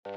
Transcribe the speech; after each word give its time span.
Hallo, 0.00 0.14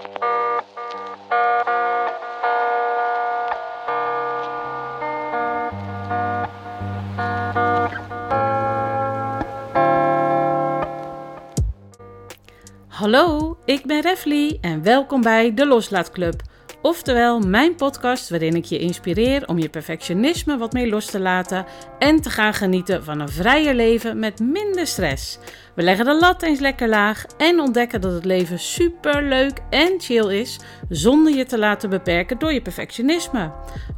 ik 13.65 13.85
ben 13.85 14.01
Refly 14.01 14.57
en 14.61 14.83
welkom 14.83 15.21
bij 15.21 15.54
de 15.54 15.65
Loslaatclub. 15.65 16.41
Oftewel 16.84 17.39
mijn 17.39 17.75
podcast 17.75 18.29
waarin 18.29 18.55
ik 18.55 18.65
je 18.65 18.79
inspireer 18.79 19.47
om 19.47 19.59
je 19.59 19.70
perfectionisme 19.70 20.57
wat 20.57 20.73
meer 20.73 20.88
los 20.88 21.05
te 21.05 21.20
laten 21.20 21.65
en 22.00 22.21
te 22.21 22.29
gaan 22.29 22.54
genieten 22.54 23.04
van 23.04 23.20
een 23.20 23.29
vrijer 23.29 23.73
leven 23.73 24.20
met 24.20 24.39
minder 24.39 24.88
stress. 24.88 25.39
We 25.75 25.83
leggen 25.83 26.05
de 26.05 26.18
lat 26.19 26.41
eens 26.41 26.59
lekker 26.59 26.89
laag 26.89 27.25
en 27.38 27.59
ontdekken 27.59 28.01
dat 28.01 28.14
het 28.14 28.25
leven 28.25 28.59
super 28.59 29.23
leuk 29.23 29.59
en 29.69 29.93
chill 29.97 30.39
is 30.39 30.59
zonder 30.89 31.36
je 31.36 31.46
te 31.46 31.57
laten 31.57 31.89
beperken 31.89 32.40
door 32.40 32.54
je 32.54 32.62
perfectionisme. 32.62 33.52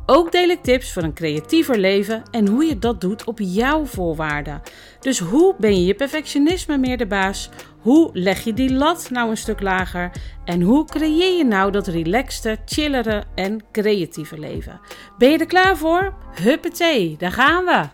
Ook 0.06 0.32
deel 0.32 0.50
ik 0.50 0.64
tips 0.64 0.94
voor 0.94 1.04
een 1.04 1.14
creatiever 1.14 1.78
leven 1.78 2.24
en 2.32 2.48
hoe 2.48 2.66
je 2.66 2.80
dat 2.80 3.02
doet 3.02 3.24
op 3.24 3.40
jouw 3.40 3.86
voorwaarden. 3.86 4.62
Dus 5.00 5.20
hoe 5.20 5.56
ben 5.58 5.80
je 5.80 5.86
je 5.86 5.96
perfectionisme 5.96 6.78
meer 6.78 6.98
de 6.98 7.08
baas? 7.08 7.50
Hoe 7.86 8.10
leg 8.14 8.44
je 8.44 8.54
die 8.54 8.74
lat 8.74 9.10
nou 9.10 9.30
een 9.30 9.38
stuk 9.38 9.62
lager? 9.62 10.12
En 10.46 10.62
hoe 10.62 10.86
creëer 10.86 11.38
je 11.38 11.46
nou 11.46 11.72
dat 11.72 11.88
relaxte, 11.88 12.58
chillere 12.66 13.24
en 13.36 13.64
creatieve 13.72 14.40
leven? 14.40 14.80
Ben 15.18 15.32
je 15.32 15.38
er 15.38 15.46
klaar 15.46 15.78
voor? 15.78 16.14
Huppatee, 16.42 17.16
daar 17.18 17.32
gaan 17.32 17.66
we! 17.66 17.86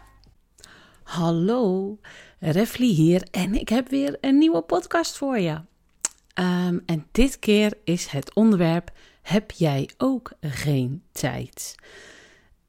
Hallo, 1.03 1.97
Refly 2.39 2.93
hier 2.93 3.27
en 3.31 3.59
ik 3.59 3.69
heb 3.69 3.89
weer 3.89 4.17
een 4.21 4.37
nieuwe 4.37 4.61
podcast 4.61 5.17
voor 5.17 5.39
je. 5.39 5.61
Ehm, 6.33 6.79
en 6.85 7.07
dit 7.11 7.39
keer 7.39 7.73
is 7.83 8.07
het 8.07 8.33
onderwerp: 8.33 8.91
heb 9.21 9.51
jij 9.51 9.89
ook 9.97 10.31
geen 10.41 11.03
tijd? 11.11 11.75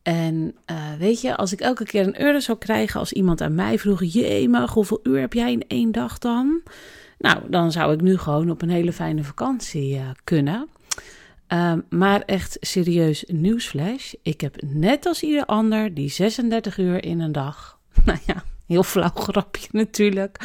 En 0.03 0.57
uh, 0.71 0.95
weet 0.99 1.21
je, 1.21 1.37
als 1.37 1.53
ik 1.53 1.61
elke 1.61 1.85
keer 1.85 2.07
een 2.07 2.21
euro 2.21 2.39
zou 2.39 2.59
krijgen 2.59 3.01
als 3.01 3.13
iemand 3.13 3.41
aan 3.41 3.55
mij 3.55 3.79
vroeg: 3.79 4.03
Jee, 4.05 4.67
hoeveel 4.67 5.01
uur 5.03 5.21
heb 5.21 5.33
jij 5.33 5.53
in 5.53 5.65
één 5.67 5.93
dag 5.93 6.19
dan? 6.19 6.63
Nou, 7.23 7.39
dan 7.51 7.73
zou 7.73 7.93
ik 7.93 8.01
nu 8.01 8.19
gewoon 8.19 8.51
op 8.51 8.63
een 8.63 8.71
hele 8.71 8.93
fijne 8.93 9.25
vakantie 9.25 9.95
uh, 9.95 10.11
kunnen. 10.25 10.69
Uh, 11.53 11.73
maar 11.91 12.21
echt 12.21 12.57
serieus 12.61 13.25
nieuwsflash. 13.27 14.13
Ik 14.23 14.41
heb 14.41 14.63
net 14.63 15.07
als 15.07 15.23
ieder 15.23 15.45
ander 15.47 15.95
die 15.95 16.09
36 16.09 16.79
uur 16.79 17.05
in 17.05 17.21
een 17.21 17.33
dag. 17.33 17.79
Nou 18.05 18.19
ja, 18.27 18.45
heel 18.67 18.83
flauw 18.83 19.11
grapje 19.15 19.69
natuurlijk. 19.71 20.39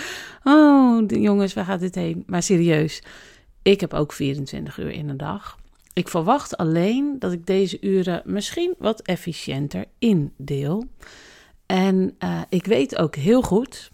Oh, 0.44 1.04
jongens, 1.08 1.54
waar 1.54 1.66
gaat 1.66 1.80
dit 1.80 1.96
heen? 1.96 2.24
Maar 2.26 2.44
serieus, 2.44 3.02
ik 3.62 3.82
heb 3.82 3.94
ook 3.94 4.14
24 4.14 4.78
uur 4.78 4.92
in 4.92 5.10
een 5.10 5.18
dag. 5.18 5.58
Ik 5.94 6.08
verwacht 6.08 6.58
alleen 6.58 7.16
dat 7.20 7.32
ik 7.32 7.46
deze 7.46 7.78
uren 7.82 8.22
misschien 8.26 8.76
wat 8.78 9.02
efficiënter 9.02 9.86
indeel. 10.00 10.88
En 11.66 12.16
uh, 12.24 12.42
ik 12.50 12.66
weet 12.66 12.98
ook 12.98 13.16
heel 13.16 13.42
goed, 13.42 13.92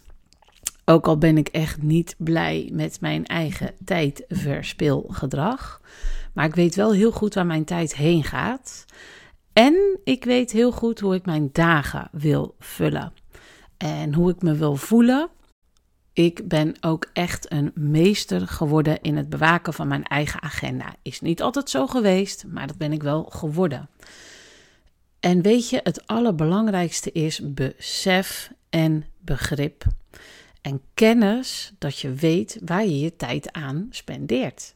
ook 0.86 1.08
al 1.08 1.18
ben 1.18 1.38
ik 1.38 1.48
echt 1.48 1.82
niet 1.82 2.16
blij 2.18 2.70
met 2.74 3.02
mijn 3.02 3.26
eigen 3.26 3.72
tijdverspilgedrag, 3.86 5.82
maar 6.34 6.46
ik 6.46 6.56
weet 6.56 6.76
wel 6.76 6.94
heel 6.94 7.12
goed 7.12 7.34
waar 7.34 7.46
mijn 7.46 7.66
tijd 7.66 7.96
heen 7.96 8.24
gaat. 8.24 8.86
En 9.54 10.00
ik 10.04 10.24
weet 10.24 10.52
heel 10.52 10.72
goed 10.72 11.00
hoe 11.00 11.16
ik 11.16 11.26
mijn 11.26 11.50
dagen 11.52 12.10
wil 12.12 12.56
vullen 12.60 13.14
en 13.78 14.14
hoe 14.14 14.30
ik 14.30 14.42
me 14.42 14.54
wil 14.54 14.76
voelen 14.76 15.30
ik 16.14 16.48
ben 16.48 16.76
ook 16.82 17.10
echt 17.14 17.52
een 17.52 17.72
meester 17.76 18.48
geworden 18.48 19.02
in 19.02 19.18
het 19.18 19.30
bewaken 19.30 19.74
van 19.74 19.88
mijn 19.88 20.04
eigen 20.04 20.42
agenda. 20.42 20.96
Is 21.02 21.22
niet 21.22 21.42
altijd 21.42 21.70
zo 21.70 21.88
geweest, 21.88 22.46
maar 22.48 22.68
dat 22.68 22.78
ben 22.78 22.92
ik 22.92 23.04
wel 23.04 23.24
geworden. 23.24 23.90
En 25.20 25.42
weet 25.42 25.70
je, 25.70 25.80
het 25.84 26.08
allerbelangrijkste 26.08 27.12
is 27.12 27.42
besef 27.44 28.52
en 28.70 29.06
begrip. 29.20 29.86
En 30.64 30.82
kennis 30.94 31.74
dat 31.78 32.00
je 32.00 32.14
weet 32.14 32.60
waar 32.66 32.86
je 32.86 33.00
je 33.00 33.16
tijd 33.16 33.52
aan 33.52 33.88
spendeert. 33.90 34.76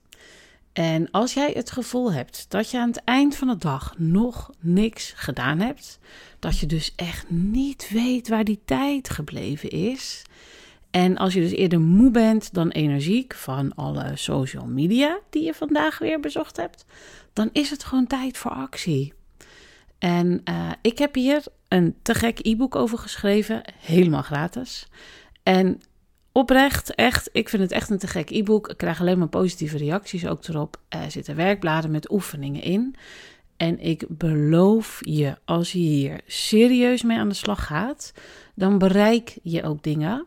En 0.73 1.11
als 1.11 1.33
jij 1.33 1.51
het 1.53 1.71
gevoel 1.71 2.13
hebt 2.13 2.45
dat 2.49 2.71
je 2.71 2.79
aan 2.79 2.89
het 2.89 3.01
eind 3.03 3.35
van 3.35 3.47
de 3.47 3.57
dag 3.57 3.93
nog 3.97 4.49
niks 4.59 5.13
gedaan 5.15 5.59
hebt, 5.59 5.99
dat 6.39 6.59
je 6.59 6.65
dus 6.65 6.93
echt 6.95 7.29
niet 7.29 7.89
weet 7.89 8.27
waar 8.27 8.43
die 8.43 8.61
tijd 8.65 9.09
gebleven 9.09 9.69
is, 9.69 10.23
en 10.91 11.17
als 11.17 11.33
je 11.33 11.39
dus 11.39 11.51
eerder 11.51 11.81
moe 11.81 12.11
bent 12.11 12.53
dan 12.53 12.69
energiek 12.69 13.33
van 13.33 13.75
alle 13.75 14.11
social 14.15 14.65
media 14.65 15.19
die 15.29 15.43
je 15.43 15.53
vandaag 15.53 15.97
weer 15.97 16.19
bezocht 16.19 16.57
hebt, 16.57 16.85
dan 17.33 17.49
is 17.51 17.69
het 17.69 17.83
gewoon 17.83 18.07
tijd 18.07 18.37
voor 18.37 18.51
actie. 18.51 19.13
En 19.97 20.41
uh, 20.49 20.71
ik 20.81 20.97
heb 20.97 21.15
hier 21.15 21.43
een 21.67 21.95
te 22.01 22.13
gek 22.13 22.39
e-book 22.41 22.75
over 22.75 22.97
geschreven, 22.97 23.61
helemaal 23.79 24.21
gratis. 24.21 24.87
En 25.47 25.81
oprecht, 26.31 26.95
echt, 26.95 27.29
ik 27.31 27.49
vind 27.49 27.61
het 27.61 27.71
echt 27.71 27.89
een 27.89 27.97
te 27.97 28.07
gek 28.07 28.29
e-book. 28.29 28.69
Ik 28.69 28.77
krijg 28.77 28.99
alleen 28.99 29.17
maar 29.17 29.27
positieve 29.27 29.77
reacties 29.77 30.27
ook 30.27 30.47
erop. 30.47 30.79
Er 30.89 31.11
zitten 31.11 31.35
werkbladen 31.35 31.91
met 31.91 32.11
oefeningen 32.11 32.61
in. 32.61 32.95
En 33.57 33.79
ik 33.79 34.05
beloof 34.07 34.99
je, 34.99 35.37
als 35.45 35.71
je 35.71 35.79
hier 35.79 36.21
serieus 36.25 37.03
mee 37.03 37.17
aan 37.17 37.29
de 37.29 37.35
slag 37.35 37.65
gaat, 37.65 38.13
dan 38.55 38.77
bereik 38.77 39.37
je 39.43 39.63
ook 39.63 39.83
dingen. 39.83 40.25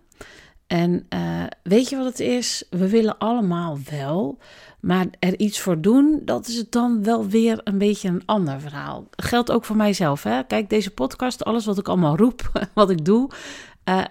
En 0.70 1.06
uh, 1.14 1.44
weet 1.62 1.88
je 1.88 1.96
wat 1.96 2.04
het 2.04 2.20
is? 2.20 2.64
We 2.70 2.88
willen 2.88 3.18
allemaal 3.18 3.78
wel, 3.90 4.38
maar 4.80 5.06
er 5.18 5.38
iets 5.38 5.60
voor 5.60 5.80
doen, 5.80 6.20
dat 6.24 6.46
is 6.46 6.56
het 6.56 6.72
dan 6.72 7.02
wel 7.02 7.26
weer 7.26 7.60
een 7.64 7.78
beetje 7.78 8.08
een 8.08 8.22
ander 8.26 8.60
verhaal. 8.60 9.08
geldt 9.16 9.50
ook 9.50 9.64
voor 9.64 9.76
mijzelf. 9.76 10.22
Hè? 10.22 10.44
Kijk, 10.44 10.70
deze 10.70 10.90
podcast, 10.90 11.44
alles 11.44 11.64
wat 11.64 11.78
ik 11.78 11.88
allemaal 11.88 12.16
roep, 12.16 12.50
wat 12.74 12.90
ik 12.90 13.04
doe, 13.04 13.30
eh, 13.30 13.36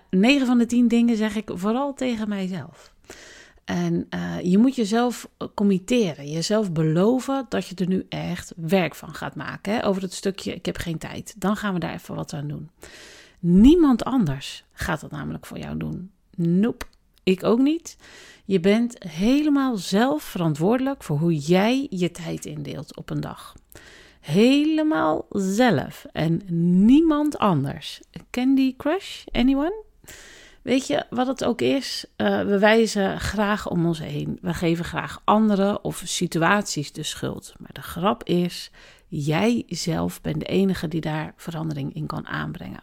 9 0.10 0.46
van 0.46 0.58
de 0.58 0.66
10 0.66 0.88
dingen 0.88 1.18
zeg 1.18 1.36
ik 1.36 1.50
vooral 1.54 1.94
tegen 1.94 2.30
mijzelf. 2.30 2.94
En 3.66 4.08
uh, 4.10 4.42
je 4.42 4.58
moet 4.58 4.76
jezelf 4.76 5.30
committeren, 5.54 6.32
jezelf 6.32 6.72
beloven 6.72 7.46
dat 7.50 7.68
je 7.68 7.76
er 7.76 7.88
nu 7.88 8.06
echt 8.10 8.54
werk 8.56 8.96
van 8.96 9.14
gaat 9.14 9.36
maken. 9.36 9.74
Hè? 9.74 9.86
Over 9.86 10.02
het 10.02 10.14
stukje, 10.14 10.54
ik 10.54 10.66
heb 10.66 10.78
geen 10.78 10.98
tijd. 10.98 11.36
Dan 11.38 11.56
gaan 11.56 11.74
we 11.74 11.80
daar 11.80 11.94
even 11.94 12.16
wat 12.16 12.34
aan 12.34 12.48
doen. 12.48 12.70
Niemand 13.40 14.04
anders 14.04 14.64
gaat 14.72 15.02
dat 15.02 15.12
namelijk 15.12 15.46
voor 15.46 15.58
jou 15.58 15.78
doen. 15.78 16.12
Nope, 16.36 16.86
ik 17.24 17.44
ook 17.44 17.60
niet. 17.60 17.98
Je 18.46 18.60
bent 18.60 19.04
helemaal 19.04 19.78
zelf 19.78 20.24
verantwoordelijk 20.24 21.04
voor 21.04 21.18
hoe 21.18 21.36
jij 21.36 21.88
je 21.90 22.12
tijd 22.12 22.46
indeelt 22.46 22.96
op 22.96 23.10
een 23.10 23.22
dag. 23.22 23.56
Helemaal 24.20 25.26
zelf 25.30 26.06
en 26.12 26.42
niemand 26.86 27.38
anders. 27.38 28.02
Candy 28.30 28.76
Crush? 28.78 29.24
Anyone? 29.32 29.84
Weet 30.62 30.88
je 30.88 31.06
wat 31.10 31.28
het 31.28 31.46
ook 31.46 31.62
is? 31.62 32.06
Uh, 32.18 32.42
we 32.42 32.60
wijzen 32.60 33.20
graag 33.20 33.70
om 33.70 33.86
ons 33.86 34.00
heen. 34.00 34.38
We 34.42 34.54
geven 34.54 34.86
graag 34.86 35.22
anderen 35.24 35.84
of 35.84 36.02
situaties 36.06 36.92
de 36.92 37.04
schuld. 37.04 37.54
Maar 37.60 37.74
de 37.74 37.82
grap 37.82 38.24
is, 38.24 38.72
jij 39.08 39.64
zelf 39.68 40.22
bent 40.22 40.40
de 40.40 40.46
enige 40.46 40.88
die 40.88 41.02
daar 41.02 41.34
verandering 41.36 41.94
in 41.94 42.06
kan 42.06 42.28
aanbrengen. 42.28 42.82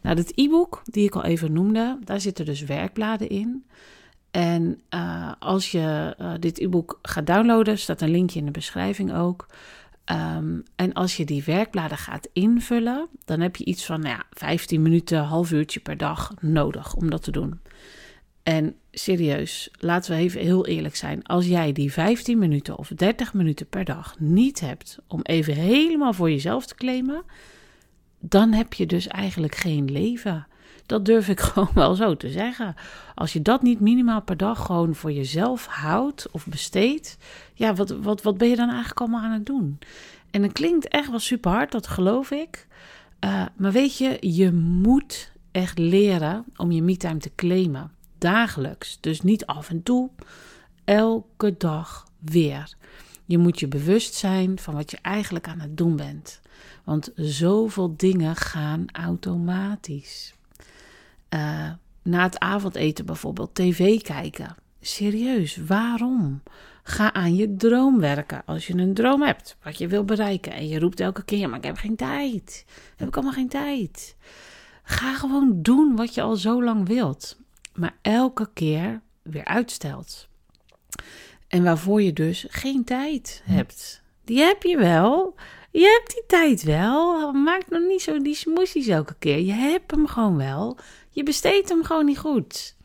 Nou, 0.00 0.16
dit 0.16 0.32
e-book 0.34 0.82
die 0.84 1.04
ik 1.04 1.14
al 1.14 1.24
even 1.24 1.52
noemde, 1.52 1.98
daar 2.04 2.20
zitten 2.20 2.44
dus 2.44 2.60
werkbladen 2.60 3.28
in. 3.28 3.64
En 4.30 4.80
uh, 4.90 5.32
als 5.38 5.70
je 5.70 6.16
uh, 6.20 6.32
dit 6.40 6.58
e-book 6.58 6.98
gaat 7.02 7.26
downloaden, 7.26 7.78
staat 7.78 8.00
een 8.00 8.10
linkje 8.10 8.38
in 8.38 8.44
de 8.44 8.50
beschrijving 8.50 9.14
ook. 9.14 9.46
Um, 10.06 10.62
en 10.76 10.92
als 10.92 11.16
je 11.16 11.24
die 11.24 11.44
werkbladen 11.44 11.98
gaat 11.98 12.28
invullen, 12.32 13.08
dan 13.24 13.40
heb 13.40 13.56
je 13.56 13.64
iets 13.64 13.86
van 13.86 14.00
nou 14.00 14.14
ja, 14.14 14.24
15 14.30 14.82
minuten, 14.82 15.18
half 15.18 15.52
uurtje 15.52 15.80
per 15.80 15.96
dag 15.96 16.34
nodig 16.40 16.94
om 16.94 17.10
dat 17.10 17.22
te 17.22 17.30
doen. 17.30 17.60
En 18.42 18.74
serieus, 18.90 19.70
laten 19.78 20.12
we 20.12 20.18
even 20.18 20.40
heel 20.40 20.66
eerlijk 20.66 20.96
zijn. 20.96 21.24
Als 21.24 21.46
jij 21.46 21.72
die 21.72 21.92
15 21.92 22.38
minuten 22.38 22.78
of 22.78 22.88
30 22.88 23.34
minuten 23.34 23.66
per 23.68 23.84
dag 23.84 24.14
niet 24.18 24.60
hebt 24.60 24.98
om 25.06 25.20
even 25.22 25.54
helemaal 25.54 26.12
voor 26.12 26.30
jezelf 26.30 26.66
te 26.66 26.74
claimen, 26.74 27.22
dan 28.18 28.52
heb 28.52 28.72
je 28.72 28.86
dus 28.86 29.06
eigenlijk 29.06 29.54
geen 29.54 29.90
leven. 29.90 30.46
Dat 30.86 31.04
durf 31.04 31.28
ik 31.28 31.40
gewoon 31.50 31.70
wel 31.74 31.94
zo 31.94 32.16
te 32.16 32.30
zeggen. 32.30 32.74
Als 33.14 33.32
je 33.32 33.42
dat 33.42 33.62
niet 33.62 33.80
minimaal 33.80 34.22
per 34.22 34.36
dag 34.36 34.66
gewoon 34.66 34.94
voor 34.94 35.12
jezelf 35.12 35.66
houdt 35.66 36.30
of 36.30 36.46
besteedt, 36.46 37.18
ja, 37.54 37.74
wat, 37.74 37.90
wat, 37.90 38.22
wat 38.22 38.38
ben 38.38 38.48
je 38.48 38.56
dan 38.56 38.68
eigenlijk 38.68 39.00
allemaal 39.00 39.22
aan 39.22 39.32
het 39.32 39.46
doen? 39.46 39.78
En 40.30 40.42
het 40.42 40.52
klinkt 40.52 40.88
echt 40.88 41.10
wel 41.10 41.18
super 41.18 41.50
hard, 41.50 41.72
dat 41.72 41.86
geloof 41.86 42.30
ik. 42.30 42.66
Uh, 43.24 43.46
maar 43.56 43.72
weet 43.72 43.98
je, 43.98 44.16
je 44.20 44.52
moet 44.52 45.32
echt 45.50 45.78
leren 45.78 46.44
om 46.56 46.70
je 46.70 46.82
me-time 46.82 47.18
te 47.18 47.30
claimen. 47.34 47.90
Dagelijks. 48.18 48.98
Dus 49.00 49.20
niet 49.20 49.46
af 49.46 49.70
en 49.70 49.82
toe. 49.82 50.10
Elke 50.84 51.54
dag 51.58 52.06
weer. 52.18 52.74
Je 53.24 53.38
moet 53.38 53.60
je 53.60 53.68
bewust 53.68 54.14
zijn 54.14 54.58
van 54.58 54.74
wat 54.74 54.90
je 54.90 54.98
eigenlijk 55.02 55.48
aan 55.48 55.60
het 55.60 55.76
doen 55.76 55.96
bent. 55.96 56.40
Want 56.84 57.12
zoveel 57.14 57.94
dingen 57.96 58.36
gaan 58.36 58.84
automatisch. 58.92 60.34
Uh, 61.34 61.70
na 62.02 62.22
het 62.22 62.38
avondeten 62.38 63.06
bijvoorbeeld, 63.06 63.54
tv 63.54 64.00
kijken. 64.02 64.54
serieus, 64.80 65.56
waarom? 65.56 66.42
Ga 66.82 67.12
aan 67.12 67.34
je 67.34 67.56
droom 67.56 68.00
werken. 68.00 68.42
Als 68.46 68.66
je 68.66 68.74
een 68.74 68.94
droom 68.94 69.22
hebt, 69.22 69.56
wat 69.62 69.78
je 69.78 69.88
wil 69.88 70.04
bereiken. 70.04 70.52
En 70.52 70.68
je 70.68 70.78
roept 70.78 71.00
elke 71.00 71.24
keer, 71.24 71.48
maar 71.48 71.58
ik 71.58 71.64
heb 71.64 71.76
geen 71.76 71.96
tijd. 71.96 72.64
Heb 72.96 73.08
ik 73.08 73.14
allemaal 73.14 73.32
geen 73.32 73.48
tijd. 73.48 74.16
Ga 74.82 75.14
gewoon 75.14 75.62
doen 75.62 75.96
wat 75.96 76.14
je 76.14 76.22
al 76.22 76.36
zo 76.36 76.62
lang 76.64 76.88
wilt. 76.88 77.36
Maar 77.74 77.96
elke 78.02 78.50
keer 78.52 79.00
weer 79.22 79.44
uitstelt. 79.44 80.28
En 81.48 81.62
waarvoor 81.62 82.02
je 82.02 82.12
dus 82.12 82.46
geen 82.48 82.84
tijd 82.84 83.42
hebt. 83.44 84.02
Die 84.24 84.40
heb 84.40 84.62
je 84.62 84.76
wel. 84.76 85.34
Je 85.70 85.98
hebt 86.00 86.14
die 86.14 86.24
tijd 86.26 86.62
wel. 86.62 87.32
Maak 87.32 87.62
nog 87.68 87.82
niet 87.88 88.02
zo 88.02 88.18
die 88.18 88.34
smoesies 88.34 88.86
elke 88.86 89.14
keer. 89.18 89.38
Je 89.38 89.52
hebt 89.52 89.90
hem 89.90 90.06
gewoon 90.06 90.36
wel. 90.36 90.78
Je 91.12 91.22
besteedt 91.22 91.68
hem 91.68 91.84
gewoon 91.84 92.04
niet 92.04 92.18
goed. 92.18 92.76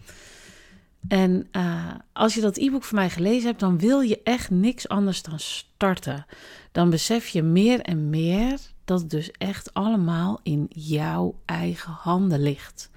En 1.08 1.48
uh, 1.52 1.94
als 2.14 2.34
je 2.34 2.42
dat 2.42 2.58
e-book 2.58 2.84
van 2.84 2.98
mij 2.98 3.10
gelezen 3.10 3.48
hebt, 3.48 3.60
dan 3.60 3.80
wil 3.80 4.00
je 4.00 4.22
echt 4.24 4.50
niks 4.50 4.88
anders 4.88 5.22
dan 5.22 5.40
starten. 5.40 6.26
Dan 6.72 6.90
besef 6.90 7.28
je 7.28 7.44
meer 7.44 7.82
en 7.82 8.10
meer 8.10 8.60
dat 8.86 9.00
het 9.00 9.10
dus 9.10 9.32
echt 9.32 9.74
allemaal 9.74 10.40
in 10.44 10.66
jouw 10.70 11.40
eigen 11.46 11.92
handen 11.92 12.42
ligt. 12.42 12.90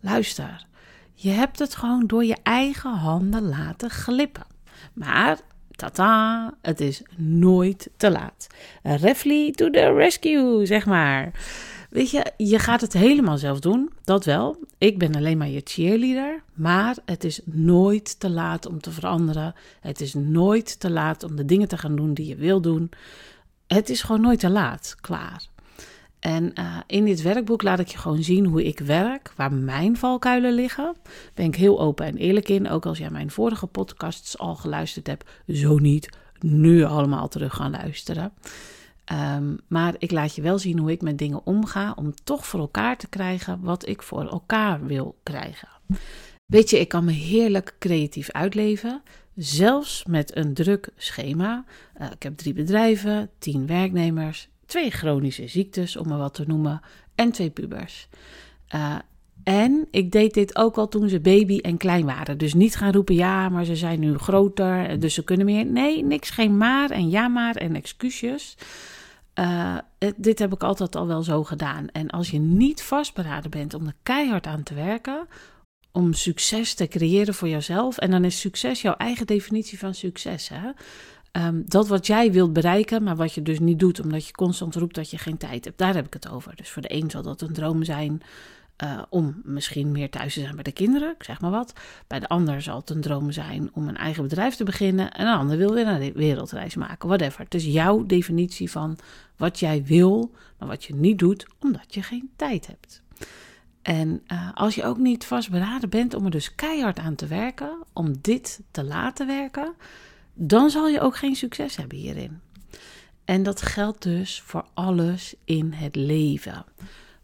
Luister, 0.00 0.66
je 1.14 1.30
hebt 1.30 1.58
het 1.58 1.74
gewoon 1.74 2.06
door 2.06 2.24
je 2.24 2.36
eigen 2.42 2.90
handen 2.90 3.48
laten 3.48 3.90
glippen. 3.90 4.46
Maar, 4.92 5.38
tata, 5.70 6.54
het 6.62 6.80
is 6.80 7.02
nooit 7.16 7.90
te 7.96 8.10
laat. 8.10 8.46
Refly 8.82 9.50
to 9.50 9.70
the 9.70 9.92
rescue, 9.92 10.66
zeg 10.66 10.86
maar. 10.86 11.32
Weet 11.92 12.10
je, 12.10 12.32
je 12.36 12.58
gaat 12.58 12.80
het 12.80 12.92
helemaal 12.92 13.38
zelf 13.38 13.60
doen, 13.60 13.90
dat 14.04 14.24
wel. 14.24 14.56
Ik 14.78 14.98
ben 14.98 15.14
alleen 15.14 15.38
maar 15.38 15.48
je 15.48 15.60
cheerleader, 15.64 16.42
maar 16.54 16.96
het 17.04 17.24
is 17.24 17.40
nooit 17.44 18.20
te 18.20 18.30
laat 18.30 18.66
om 18.66 18.80
te 18.80 18.90
veranderen. 18.90 19.54
Het 19.80 20.00
is 20.00 20.14
nooit 20.14 20.80
te 20.80 20.90
laat 20.90 21.22
om 21.22 21.36
de 21.36 21.44
dingen 21.44 21.68
te 21.68 21.78
gaan 21.78 21.96
doen 21.96 22.14
die 22.14 22.26
je 22.26 22.36
wil 22.36 22.60
doen. 22.60 22.90
Het 23.66 23.90
is 23.90 24.02
gewoon 24.02 24.20
nooit 24.20 24.40
te 24.40 24.50
laat, 24.50 24.96
klaar. 25.00 25.46
En 26.18 26.52
uh, 26.58 26.76
in 26.86 27.04
dit 27.04 27.22
werkboek 27.22 27.62
laat 27.62 27.78
ik 27.78 27.88
je 27.88 27.98
gewoon 27.98 28.22
zien 28.22 28.46
hoe 28.46 28.64
ik 28.64 28.78
werk, 28.78 29.32
waar 29.36 29.52
mijn 29.52 29.96
valkuilen 29.96 30.52
liggen. 30.52 30.96
Ben 31.34 31.46
ik 31.46 31.54
heel 31.56 31.80
open 31.80 32.06
en 32.06 32.16
eerlijk 32.16 32.48
in, 32.48 32.68
ook 32.70 32.86
als 32.86 32.98
jij 32.98 33.10
mijn 33.10 33.30
vorige 33.30 33.66
podcasts 33.66 34.38
al 34.38 34.54
geluisterd 34.54 35.06
hebt. 35.06 35.30
Zo 35.46 35.78
niet, 35.78 36.08
nu 36.40 36.84
allemaal 36.84 37.28
terug 37.28 37.54
gaan 37.54 37.70
luisteren. 37.70 38.32
Um, 39.12 39.58
maar 39.68 39.94
ik 39.98 40.10
laat 40.10 40.34
je 40.34 40.42
wel 40.42 40.58
zien 40.58 40.78
hoe 40.78 40.90
ik 40.90 41.02
met 41.02 41.18
dingen 41.18 41.46
omga 41.46 41.92
om 41.96 42.14
toch 42.24 42.46
voor 42.46 42.60
elkaar 42.60 42.96
te 42.96 43.08
krijgen 43.08 43.60
wat 43.60 43.88
ik 43.88 44.02
voor 44.02 44.28
elkaar 44.28 44.86
wil 44.86 45.18
krijgen. 45.22 45.68
Weet 46.46 46.70
je, 46.70 46.80
ik 46.80 46.88
kan 46.88 47.04
me 47.04 47.12
heerlijk 47.12 47.76
creatief 47.78 48.30
uitleven, 48.30 49.02
zelfs 49.34 50.04
met 50.04 50.36
een 50.36 50.54
druk 50.54 50.88
schema. 50.96 51.64
Uh, 52.00 52.10
ik 52.10 52.22
heb 52.22 52.36
drie 52.36 52.52
bedrijven, 52.52 53.30
tien 53.38 53.66
werknemers, 53.66 54.48
twee 54.66 54.90
chronische 54.90 55.48
ziektes, 55.48 55.96
om 55.96 56.08
maar 56.08 56.18
wat 56.18 56.34
te 56.34 56.44
noemen, 56.46 56.80
en 57.14 57.32
twee 57.32 57.50
pubers. 57.50 58.08
Uh, 58.74 58.98
en 59.44 59.86
ik 59.90 60.12
deed 60.12 60.34
dit 60.34 60.56
ook 60.56 60.76
al 60.76 60.88
toen 60.88 61.08
ze 61.08 61.20
baby 61.20 61.58
en 61.58 61.76
klein 61.76 62.04
waren. 62.04 62.38
Dus 62.38 62.54
niet 62.54 62.76
gaan 62.76 62.92
roepen, 62.92 63.14
ja, 63.14 63.48
maar 63.48 63.64
ze 63.64 63.76
zijn 63.76 64.00
nu 64.00 64.18
groter, 64.18 65.00
dus 65.00 65.14
ze 65.14 65.24
kunnen 65.24 65.46
meer. 65.46 65.66
Nee, 65.66 66.04
niks, 66.04 66.30
geen 66.30 66.56
maar 66.56 66.90
en 66.90 67.10
ja 67.10 67.28
maar 67.28 67.56
en 67.56 67.76
excuusjes. 67.76 68.56
Uh, 69.38 69.76
dit 70.16 70.38
heb 70.38 70.52
ik 70.52 70.62
altijd 70.62 70.96
al 70.96 71.06
wel 71.06 71.22
zo 71.22 71.44
gedaan. 71.44 71.88
En 71.88 72.10
als 72.10 72.30
je 72.30 72.38
niet 72.38 72.82
vastberaden 72.82 73.50
bent 73.50 73.74
om 73.74 73.86
er 73.86 73.94
keihard 74.02 74.46
aan 74.46 74.62
te 74.62 74.74
werken, 74.74 75.26
om 75.92 76.12
succes 76.12 76.74
te 76.74 76.88
creëren 76.88 77.34
voor 77.34 77.48
jezelf, 77.48 77.98
en 77.98 78.10
dan 78.10 78.24
is 78.24 78.40
succes 78.40 78.82
jouw 78.82 78.94
eigen 78.94 79.26
definitie 79.26 79.78
van 79.78 79.94
succes. 79.94 80.48
Hè? 80.48 80.70
Um, 81.46 81.62
dat 81.66 81.88
wat 81.88 82.06
jij 82.06 82.32
wilt 82.32 82.52
bereiken, 82.52 83.02
maar 83.02 83.16
wat 83.16 83.34
je 83.34 83.42
dus 83.42 83.58
niet 83.58 83.78
doet, 83.78 84.00
omdat 84.00 84.26
je 84.26 84.32
constant 84.32 84.74
roept 84.74 84.94
dat 84.94 85.10
je 85.10 85.18
geen 85.18 85.36
tijd 85.36 85.64
hebt. 85.64 85.78
Daar 85.78 85.94
heb 85.94 86.06
ik 86.06 86.12
het 86.12 86.28
over. 86.28 86.56
Dus 86.56 86.70
voor 86.70 86.82
de 86.82 86.94
een 86.94 87.10
zal 87.10 87.22
dat 87.22 87.40
een 87.40 87.52
droom 87.52 87.84
zijn 87.84 88.22
uh, 88.82 89.02
om 89.08 89.40
misschien 89.44 89.92
meer 89.92 90.10
thuis 90.10 90.34
te 90.34 90.40
zijn 90.40 90.54
bij 90.54 90.62
de 90.62 90.72
kinderen, 90.72 91.14
ik 91.14 91.22
zeg 91.22 91.40
maar 91.40 91.50
wat. 91.50 91.72
Bij 92.06 92.20
de 92.20 92.28
ander 92.28 92.62
zal 92.62 92.76
het 92.76 92.90
een 92.90 93.00
droom 93.00 93.32
zijn 93.32 93.70
om 93.72 93.88
een 93.88 93.96
eigen 93.96 94.22
bedrijf 94.22 94.54
te 94.54 94.64
beginnen. 94.64 95.12
En 95.12 95.26
een 95.26 95.38
ander 95.38 95.56
wil 95.56 95.74
weer 95.74 95.86
een 95.86 96.12
wereldreis 96.12 96.74
maken, 96.74 97.08
whatever. 97.08 97.40
Het 97.40 97.54
is 97.54 97.64
jouw 97.64 98.06
definitie 98.06 98.70
van 98.70 98.98
wat 99.36 99.58
jij 99.58 99.84
wil, 99.84 100.30
maar 100.58 100.68
wat 100.68 100.84
je 100.84 100.94
niet 100.94 101.18
doet 101.18 101.46
omdat 101.60 101.94
je 101.94 102.02
geen 102.02 102.30
tijd 102.36 102.66
hebt. 102.66 103.02
En 103.82 104.22
uh, 104.32 104.48
als 104.54 104.74
je 104.74 104.84
ook 104.84 104.98
niet 104.98 105.24
vastberaden 105.24 105.88
bent 105.88 106.14
om 106.14 106.24
er 106.24 106.30
dus 106.30 106.54
keihard 106.54 106.98
aan 106.98 107.14
te 107.14 107.26
werken, 107.26 107.78
om 107.92 108.14
dit 108.20 108.60
te 108.70 108.84
laten 108.84 109.26
werken, 109.26 109.74
dan 110.34 110.70
zal 110.70 110.88
je 110.88 111.00
ook 111.00 111.16
geen 111.16 111.36
succes 111.36 111.76
hebben 111.76 111.98
hierin. 111.98 112.40
En 113.24 113.42
dat 113.42 113.62
geldt 113.62 114.02
dus 114.02 114.40
voor 114.40 114.64
alles 114.74 115.34
in 115.44 115.72
het 115.72 115.96
leven 115.96 116.64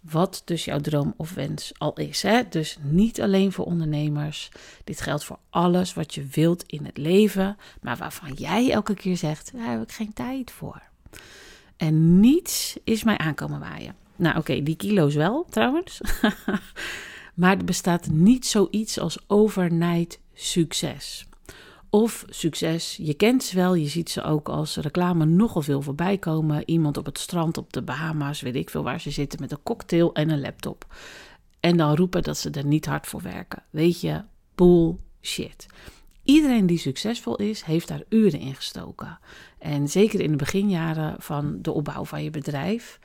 wat 0.01 0.43
dus 0.45 0.65
jouw 0.65 0.81
droom 0.81 1.15
of 1.17 1.35
wens 1.35 1.73
al 1.79 1.93
is. 1.95 2.23
Hè? 2.23 2.43
Dus 2.49 2.79
niet 2.81 3.21
alleen 3.21 3.53
voor 3.53 3.65
ondernemers. 3.65 4.51
Dit 4.85 5.01
geldt 5.01 5.25
voor 5.25 5.39
alles 5.51 5.95
wat 5.95 6.15
je 6.15 6.27
wilt 6.31 6.63
in 6.67 6.85
het 6.85 6.97
leven, 6.97 7.57
maar 7.83 7.97
waarvan 7.97 8.33
jij 8.33 8.71
elke 8.71 8.95
keer 8.95 9.17
zegt: 9.17 9.53
daar 9.53 9.71
heb 9.71 9.83
ik 9.83 9.93
geen 9.93 10.13
tijd 10.13 10.51
voor. 10.51 10.83
En 11.77 12.21
niets 12.21 12.77
is 12.85 13.05
mij 13.05 13.19
aankomen 13.19 13.61
waaien. 13.61 13.95
Nou, 14.17 14.39
oké, 14.39 14.63
die 14.63 14.77
kilo's 14.77 15.15
wel 15.15 15.47
trouwens. 15.51 16.01
maar 17.35 17.57
er 17.59 17.65
bestaat 17.65 18.07
niet 18.07 18.47
zoiets 18.47 18.99
als 18.99 19.19
overnight 19.27 20.21
succes. 20.35 21.27
Of 21.91 22.25
succes, 22.29 22.97
je 22.97 23.15
kent 23.15 23.45
ze 23.45 23.57
wel, 23.57 23.75
je 23.75 23.89
ziet 23.89 24.11
ze 24.11 24.23
ook 24.23 24.49
als 24.49 24.77
reclame 24.77 25.25
nogal 25.25 25.63
veel 25.63 25.83
voorbij 25.83 26.19
komen. 26.19 26.63
Iemand 26.67 26.97
op 26.97 27.05
het 27.05 27.19
strand 27.19 27.59
op 27.59 27.73
de 27.73 27.83
Bahama's, 27.83 28.41
weet 28.41 28.55
ik 28.55 28.71
veel 28.71 28.83
waar 28.83 29.01
ze 29.01 29.11
zitten, 29.11 29.41
met 29.41 29.51
een 29.51 29.63
cocktail 29.63 30.15
en 30.15 30.31
een 30.31 30.41
laptop. 30.41 30.87
En 31.61 31.77
dan 31.77 31.97
roepen 31.97 32.23
dat 32.23 32.39
ze 32.39 32.51
er 32.51 32.65
niet 32.65 32.87
hard 32.87 33.07
voor 33.07 33.23
werken. 33.23 33.63
Weet 33.71 34.01
je, 34.01 34.23
bullshit. 34.55 35.67
Iedereen 36.23 36.67
die 36.67 36.79
succesvol 36.79 37.37
is, 37.37 37.63
heeft 37.63 37.89
daar 37.89 38.03
uren 38.09 38.41
in 38.41 38.55
gestoken. 38.55 39.19
En 39.59 39.89
zeker 39.89 40.21
in 40.21 40.31
de 40.31 40.37
beginjaren 40.37 41.15
van 41.19 41.59
de 41.63 41.73
opbouw 41.73 42.05
van 42.05 42.23
je 42.23 42.31
bedrijf. 42.31 42.99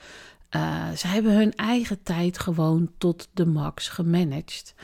Uh, 0.56 0.92
ze 0.92 1.08
hebben 1.08 1.36
hun 1.36 1.56
eigen 1.56 2.04
tijd 2.04 2.40
gewoon 2.40 2.92
tot 2.98 3.30
de 3.34 3.46
max 3.46 3.90
gemanaged. 3.90 4.76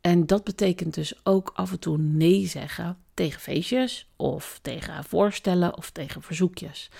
En 0.00 0.26
dat 0.26 0.44
betekent 0.44 0.94
dus 0.94 1.20
ook 1.24 1.50
af 1.54 1.70
en 1.70 1.78
toe 1.78 1.98
nee 1.98 2.46
zeggen 2.46 2.96
tegen 3.16 3.40
feestjes 3.40 4.08
of 4.16 4.58
tegen 4.62 5.04
voorstellen 5.04 5.76
of 5.76 5.90
tegen 5.90 6.22
verzoekjes. 6.22 6.90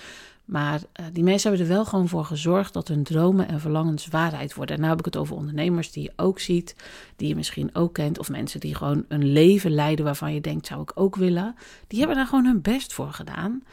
Maar 0.45 0.81
uh, 0.99 1.05
die 1.13 1.23
mensen 1.23 1.49
hebben 1.49 1.67
er 1.67 1.73
wel 1.73 1.85
gewoon 1.85 2.07
voor 2.07 2.25
gezorgd 2.25 2.73
dat 2.73 2.87
hun 2.87 3.03
dromen 3.03 3.47
en 3.47 3.59
verlangens 3.59 4.07
waarheid 4.07 4.53
worden. 4.53 4.75
En 4.75 4.81
nu 4.81 4.87
heb 4.87 4.99
ik 4.99 5.05
het 5.05 5.17
over 5.17 5.35
ondernemers 5.35 5.91
die 5.91 6.03
je 6.03 6.13
ook 6.15 6.39
ziet, 6.39 6.75
die 7.15 7.27
je 7.27 7.35
misschien 7.35 7.75
ook 7.75 7.93
kent, 7.93 8.19
of 8.19 8.29
mensen 8.29 8.59
die 8.59 8.75
gewoon 8.75 9.05
een 9.07 9.31
leven 9.31 9.71
leiden 9.71 10.05
waarvan 10.05 10.33
je 10.33 10.41
denkt, 10.41 10.67
zou 10.67 10.81
ik 10.81 10.91
ook 10.95 11.15
willen. 11.15 11.55
Die 11.87 11.99
hebben 11.99 12.17
daar 12.17 12.27
gewoon 12.27 12.45
hun 12.45 12.61
best 12.61 12.93
voor 12.93 13.11
gedaan. 13.11 13.63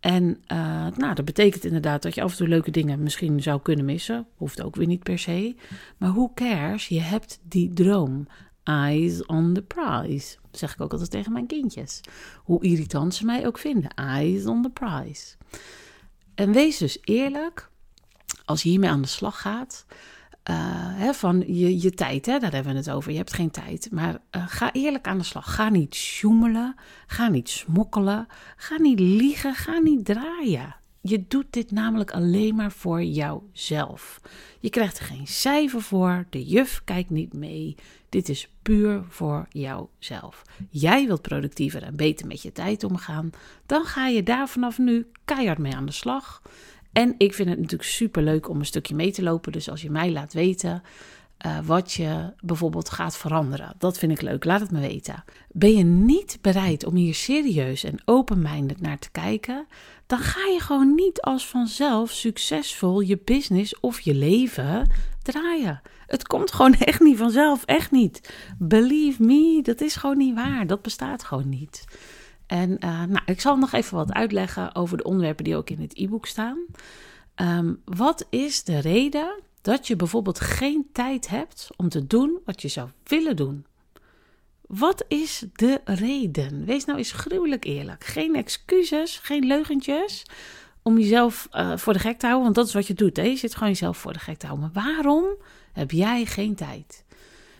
En 0.00 0.24
uh, 0.52 0.86
nou, 0.96 1.14
dat 1.14 1.24
betekent 1.24 1.64
inderdaad 1.64 2.02
dat 2.02 2.14
je 2.14 2.22
af 2.22 2.30
en 2.30 2.36
toe 2.36 2.48
leuke 2.48 2.70
dingen 2.70 3.02
misschien 3.02 3.42
zou 3.42 3.60
kunnen 3.62 3.84
missen. 3.84 4.26
Hoeft 4.36 4.62
ook 4.62 4.76
weer 4.76 4.86
niet 4.86 5.02
per 5.02 5.18
se. 5.18 5.56
Maar 5.96 6.12
who 6.12 6.32
cares? 6.34 6.88
Je 6.88 7.00
hebt 7.00 7.40
die 7.42 7.72
droom 7.72 8.26
eyes 8.68 9.26
on 9.26 9.52
the 9.52 9.62
prize. 9.62 10.36
Dat 10.50 10.60
zeg 10.60 10.72
ik 10.72 10.80
ook 10.80 10.92
altijd 10.92 11.10
tegen 11.10 11.32
mijn 11.32 11.46
kindjes. 11.46 12.00
Hoe 12.36 12.62
irritant 12.62 13.14
ze 13.14 13.24
mij 13.24 13.46
ook 13.46 13.58
vinden. 13.58 13.94
Eyes 13.94 14.46
on 14.46 14.62
the 14.62 14.70
prize. 14.70 15.34
En 16.34 16.52
wees 16.52 16.78
dus 16.78 16.98
eerlijk 17.04 17.70
als 18.44 18.62
je 18.62 18.68
hiermee 18.68 18.90
aan 18.90 19.02
de 19.02 19.08
slag 19.08 19.40
gaat. 19.40 19.86
Uh, 20.50 20.56
hè, 20.98 21.14
van 21.14 21.44
je, 21.46 21.80
je 21.80 21.90
tijd, 21.90 22.26
hè, 22.26 22.38
daar 22.38 22.52
hebben 22.52 22.72
we 22.72 22.78
het 22.78 22.90
over. 22.90 23.10
Je 23.10 23.16
hebt 23.16 23.32
geen 23.32 23.50
tijd. 23.50 23.88
Maar 23.90 24.20
uh, 24.36 24.44
ga 24.46 24.72
eerlijk 24.72 25.06
aan 25.06 25.18
de 25.18 25.24
slag. 25.24 25.54
Ga 25.54 25.68
niet 25.68 25.94
sjoemelen. 25.94 26.74
Ga 27.06 27.28
niet 27.28 27.48
smokkelen. 27.48 28.26
Ga 28.56 28.80
niet 28.80 29.00
liegen. 29.00 29.54
Ga 29.54 29.78
niet 29.78 30.04
draaien. 30.04 30.76
Je 31.00 31.24
doet 31.28 31.46
dit 31.50 31.70
namelijk 31.70 32.10
alleen 32.10 32.54
maar 32.54 32.72
voor 32.72 33.02
jouzelf. 33.02 34.20
Je 34.60 34.70
krijgt 34.70 34.98
er 34.98 35.04
geen 35.04 35.26
cijfer 35.26 35.82
voor, 35.82 36.26
de 36.30 36.44
juf 36.44 36.80
kijkt 36.84 37.10
niet 37.10 37.32
mee. 37.32 37.76
Dit 38.08 38.28
is 38.28 38.48
puur 38.62 39.04
voor 39.08 39.46
jouzelf. 39.48 40.42
Jij 40.70 41.06
wilt 41.06 41.22
productiever 41.22 41.82
en 41.82 41.96
beter 41.96 42.26
met 42.26 42.42
je 42.42 42.52
tijd 42.52 42.84
omgaan, 42.84 43.30
dan 43.66 43.84
ga 43.84 44.06
je 44.06 44.22
daar 44.22 44.48
vanaf 44.48 44.78
nu 44.78 45.06
keihard 45.24 45.58
mee 45.58 45.74
aan 45.74 45.86
de 45.86 45.92
slag. 45.92 46.42
En 46.92 47.14
ik 47.18 47.34
vind 47.34 47.48
het 47.48 47.58
natuurlijk 47.58 47.88
super 47.88 48.22
leuk 48.22 48.48
om 48.48 48.58
een 48.58 48.66
stukje 48.66 48.94
mee 48.94 49.12
te 49.12 49.22
lopen. 49.22 49.52
Dus 49.52 49.70
als 49.70 49.82
je 49.82 49.90
mij 49.90 50.12
laat 50.12 50.32
weten 50.32 50.82
uh, 51.46 51.58
wat 51.64 51.92
je 51.92 52.32
bijvoorbeeld 52.40 52.90
gaat 52.90 53.16
veranderen. 53.16 53.74
Dat 53.78 53.98
vind 53.98 54.12
ik 54.12 54.20
leuk, 54.20 54.44
laat 54.44 54.60
het 54.60 54.70
me 54.70 54.80
weten. 54.80 55.24
Ben 55.52 55.76
je 55.76 55.84
niet 55.84 56.38
bereid 56.40 56.84
om 56.84 56.94
hier 56.94 57.14
serieus 57.14 57.84
en 57.84 58.00
open-minded 58.04 58.80
naar 58.80 58.98
te 58.98 59.10
kijken, 59.10 59.66
dan 60.06 60.18
ga 60.18 60.46
je 60.46 60.60
gewoon 60.60 60.94
niet 60.94 61.20
als 61.20 61.46
vanzelf 61.46 62.10
succesvol 62.10 63.00
je 63.00 63.20
business 63.24 63.80
of 63.80 64.00
je 64.00 64.14
leven 64.14 64.90
draaien. 65.22 65.80
Het 66.08 66.26
komt 66.26 66.52
gewoon 66.52 66.74
echt 66.90 67.00
niet 67.00 67.18
vanzelf, 67.18 67.64
echt 67.64 67.90
niet. 67.90 68.34
Believe 68.58 69.22
me, 69.22 69.62
dat 69.62 69.80
is 69.80 69.96
gewoon 69.96 70.16
niet 70.16 70.34
waar. 70.34 70.66
Dat 70.66 70.82
bestaat 70.82 71.24
gewoon 71.24 71.48
niet. 71.48 71.84
En 72.46 72.70
uh, 72.70 73.04
nou, 73.04 73.20
ik 73.26 73.40
zal 73.40 73.56
nog 73.56 73.72
even 73.72 73.96
wat 73.96 74.12
uitleggen 74.12 74.74
over 74.74 74.96
de 74.96 75.02
onderwerpen 75.02 75.44
die 75.44 75.56
ook 75.56 75.70
in 75.70 75.80
het 75.80 75.98
e-book 75.98 76.26
staan. 76.26 76.58
Um, 77.36 77.82
wat 77.84 78.26
is 78.30 78.64
de 78.64 78.78
reden 78.78 79.40
dat 79.62 79.86
je 79.86 79.96
bijvoorbeeld 79.96 80.40
geen 80.40 80.88
tijd 80.92 81.28
hebt 81.28 81.68
om 81.76 81.88
te 81.88 82.06
doen 82.06 82.38
wat 82.44 82.62
je 82.62 82.68
zou 82.68 82.88
willen 83.04 83.36
doen? 83.36 83.66
Wat 84.66 85.04
is 85.08 85.44
de 85.52 85.80
reden? 85.84 86.64
Wees 86.64 86.84
nou 86.84 86.98
eens 86.98 87.12
gruwelijk 87.12 87.64
eerlijk. 87.64 88.04
Geen 88.04 88.34
excuses, 88.34 89.18
geen 89.18 89.46
leugentjes 89.46 90.24
om 90.82 90.98
jezelf 90.98 91.48
uh, 91.52 91.76
voor 91.76 91.92
de 91.92 91.98
gek 91.98 92.18
te 92.18 92.26
houden, 92.26 92.44
want 92.44 92.54
dat 92.54 92.66
is 92.66 92.74
wat 92.74 92.86
je 92.86 92.94
doet. 92.94 93.16
Hè? 93.16 93.22
Je 93.22 93.36
zit 93.36 93.54
gewoon 93.54 93.68
jezelf 93.68 93.98
voor 93.98 94.12
de 94.12 94.18
gek 94.18 94.38
te 94.38 94.46
houden. 94.46 94.70
Maar 94.72 94.84
waarom 94.84 95.24
heb 95.78 95.90
jij 95.90 96.24
geen 96.24 96.54
tijd? 96.54 97.04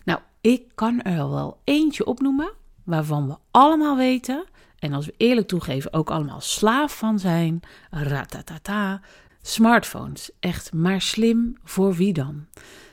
Nou, 0.05 0.21
ik 0.41 0.63
kan 0.75 1.03
er 1.03 1.31
wel 1.31 1.61
eentje 1.65 2.07
opnoemen 2.07 2.53
waarvan 2.85 3.29
we 3.29 3.37
allemaal 3.51 3.97
weten, 3.97 4.45
en 4.79 4.93
als 4.93 5.07
we 5.07 5.15
eerlijk 5.17 5.49
toegeven, 5.49 5.93
ook 5.93 6.11
allemaal 6.11 6.41
slaaf 6.41 6.99
van 6.99 7.19
zijn. 7.19 7.61
Ratatata. 7.91 9.01
Smartphones, 9.43 10.31
echt 10.41 10.73
maar 10.73 11.01
slim 11.01 11.57
voor 11.65 11.95
wie 11.95 12.13
dan? 12.13 12.47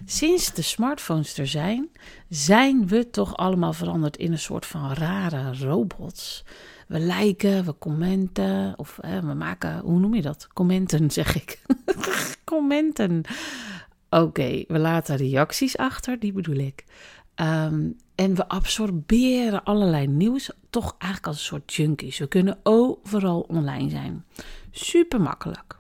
Sinds 0.06 0.54
de 0.54 0.62
smartphones 0.62 1.38
er 1.38 1.48
zijn, 1.48 1.90
zijn 2.30 2.88
we 2.88 3.10
toch 3.10 3.38
allemaal 3.38 3.74
veranderd 3.74 4.18
in 4.18 4.32
een 4.32 4.40
soort 4.40 4.66
van 4.66 4.94
rare 4.94 5.58
robots. 5.58 6.44
We 6.88 7.00
liken, 7.00 7.66
we 7.66 7.78
commenten, 7.78 8.74
of 8.76 9.00
we 9.02 9.34
maken, 9.34 9.80
hoe 9.80 10.00
noem 10.00 10.14
je 10.14 10.22
dat? 10.22 10.48
Commenten, 10.54 11.12
zeg 11.12 11.36
ik. 11.36 11.62
commenten. 12.44 13.24
Oké, 14.16 14.64
we 14.68 14.80
laten 14.80 15.16
reacties 15.16 15.78
achter, 15.78 16.20
die 16.20 16.32
bedoel 16.32 16.56
ik. 16.56 16.86
Um, 17.36 17.98
en 18.16 18.36
we 18.36 18.48
absorberen 18.48 19.64
allerlei 19.64 20.08
nieuws, 20.08 20.52
toch 20.70 20.96
eigenlijk 20.98 21.28
als 21.28 21.38
een 21.38 21.46
soort 21.46 21.74
junkies. 21.74 22.18
We 22.18 22.28
kunnen 22.28 22.60
overal 22.64 23.40
online 23.40 23.90
zijn. 23.90 24.26
Super 24.72 25.22
makkelijk. 25.22 25.78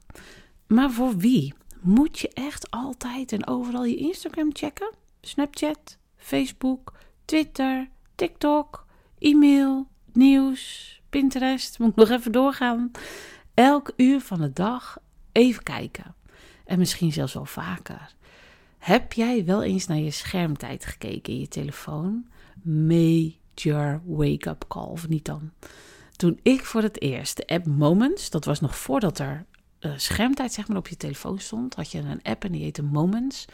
Maar 0.68 0.92
voor 0.92 1.18
wie? 1.18 1.54
Moet 1.82 2.20
je 2.20 2.30
echt 2.34 2.72
altijd 2.72 3.32
en 3.32 3.48
overal 3.48 3.86
je 3.86 3.96
Instagram 3.96 4.50
checken? 4.54 4.94
Snapchat, 5.22 5.98
Facebook, 6.18 6.94
Twitter, 7.26 7.90
TikTok, 8.16 8.86
e-mail, 9.20 9.88
nieuws, 10.14 10.94
Pinterest. 11.10 11.80
Moet 11.80 11.90
ik 11.90 11.96
nog 11.96 12.10
even 12.10 12.32
doorgaan. 12.32 12.92
Elk 13.54 13.94
uur 13.96 14.22
van 14.22 14.42
de 14.42 14.54
dag 14.54 14.98
even 15.32 15.64
kijken. 15.64 16.16
En 16.66 16.78
misschien 16.78 17.12
zelfs 17.12 17.34
wel 17.34 17.46
vaker. 17.46 18.14
Heb 18.86 19.14
jij 19.14 19.46
wel 19.46 19.64
eens 19.64 19.88
naar 19.88 19.98
je 19.98 20.12
schermtijd 20.12 20.86
gekeken 20.86 21.34
in 21.34 21.40
je 21.40 21.48
telefoon? 21.48 22.26
Major 22.62 24.02
wake-up 24.06 24.66
call, 24.68 24.88
of 24.88 25.08
niet 25.08 25.26
dan? 25.26 25.52
Toen 26.16 26.40
ik 26.44 26.66
voor 26.66 26.82
het 26.82 27.02
eerst 27.02 27.38
de 27.38 27.48
app 27.48 27.66
Moments, 27.66 28.30
dat 28.30 28.46
was 28.46 28.60
nog 28.60 28.78
voordat 28.78 29.20
er 29.20 29.46
uh, 29.80 29.92
schermtijd 29.96 30.54
zeg 30.54 30.68
maar, 30.68 30.78
op 30.78 30.88
je 30.88 30.98
telefoon 30.98 31.40
stond, 31.40 31.76
had 31.76 31.92
je 31.92 32.00
een 32.00 32.24
app 32.24 32.44
en 32.44 32.52
die 32.52 32.62
heette 32.62 32.84
Moments. 32.84 33.46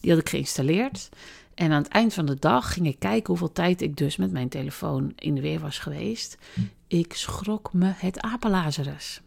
Die 0.00 0.10
had 0.10 0.20
ik 0.20 0.28
geïnstalleerd. 0.28 1.08
En 1.54 1.72
aan 1.72 1.82
het 1.82 1.92
eind 1.92 2.14
van 2.14 2.26
de 2.26 2.38
dag 2.38 2.72
ging 2.72 2.86
ik 2.86 2.98
kijken 2.98 3.26
hoeveel 3.26 3.52
tijd 3.52 3.82
ik 3.82 3.96
dus 3.96 4.16
met 4.16 4.32
mijn 4.32 4.48
telefoon 4.48 5.12
in 5.16 5.34
de 5.34 5.40
weer 5.40 5.60
was 5.60 5.78
geweest. 5.78 6.38
Ik 6.86 7.12
schrok 7.14 7.72
me 7.72 7.92
het 7.96 8.20
apelazerus. 8.20 9.20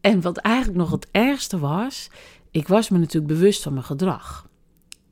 En 0.00 0.20
wat 0.20 0.36
eigenlijk 0.36 0.78
nog 0.78 0.90
het 0.90 1.08
ergste 1.10 1.58
was, 1.58 2.10
ik 2.50 2.68
was 2.68 2.88
me 2.88 2.98
natuurlijk 2.98 3.32
bewust 3.32 3.62
van 3.62 3.72
mijn 3.72 3.84
gedrag. 3.84 4.45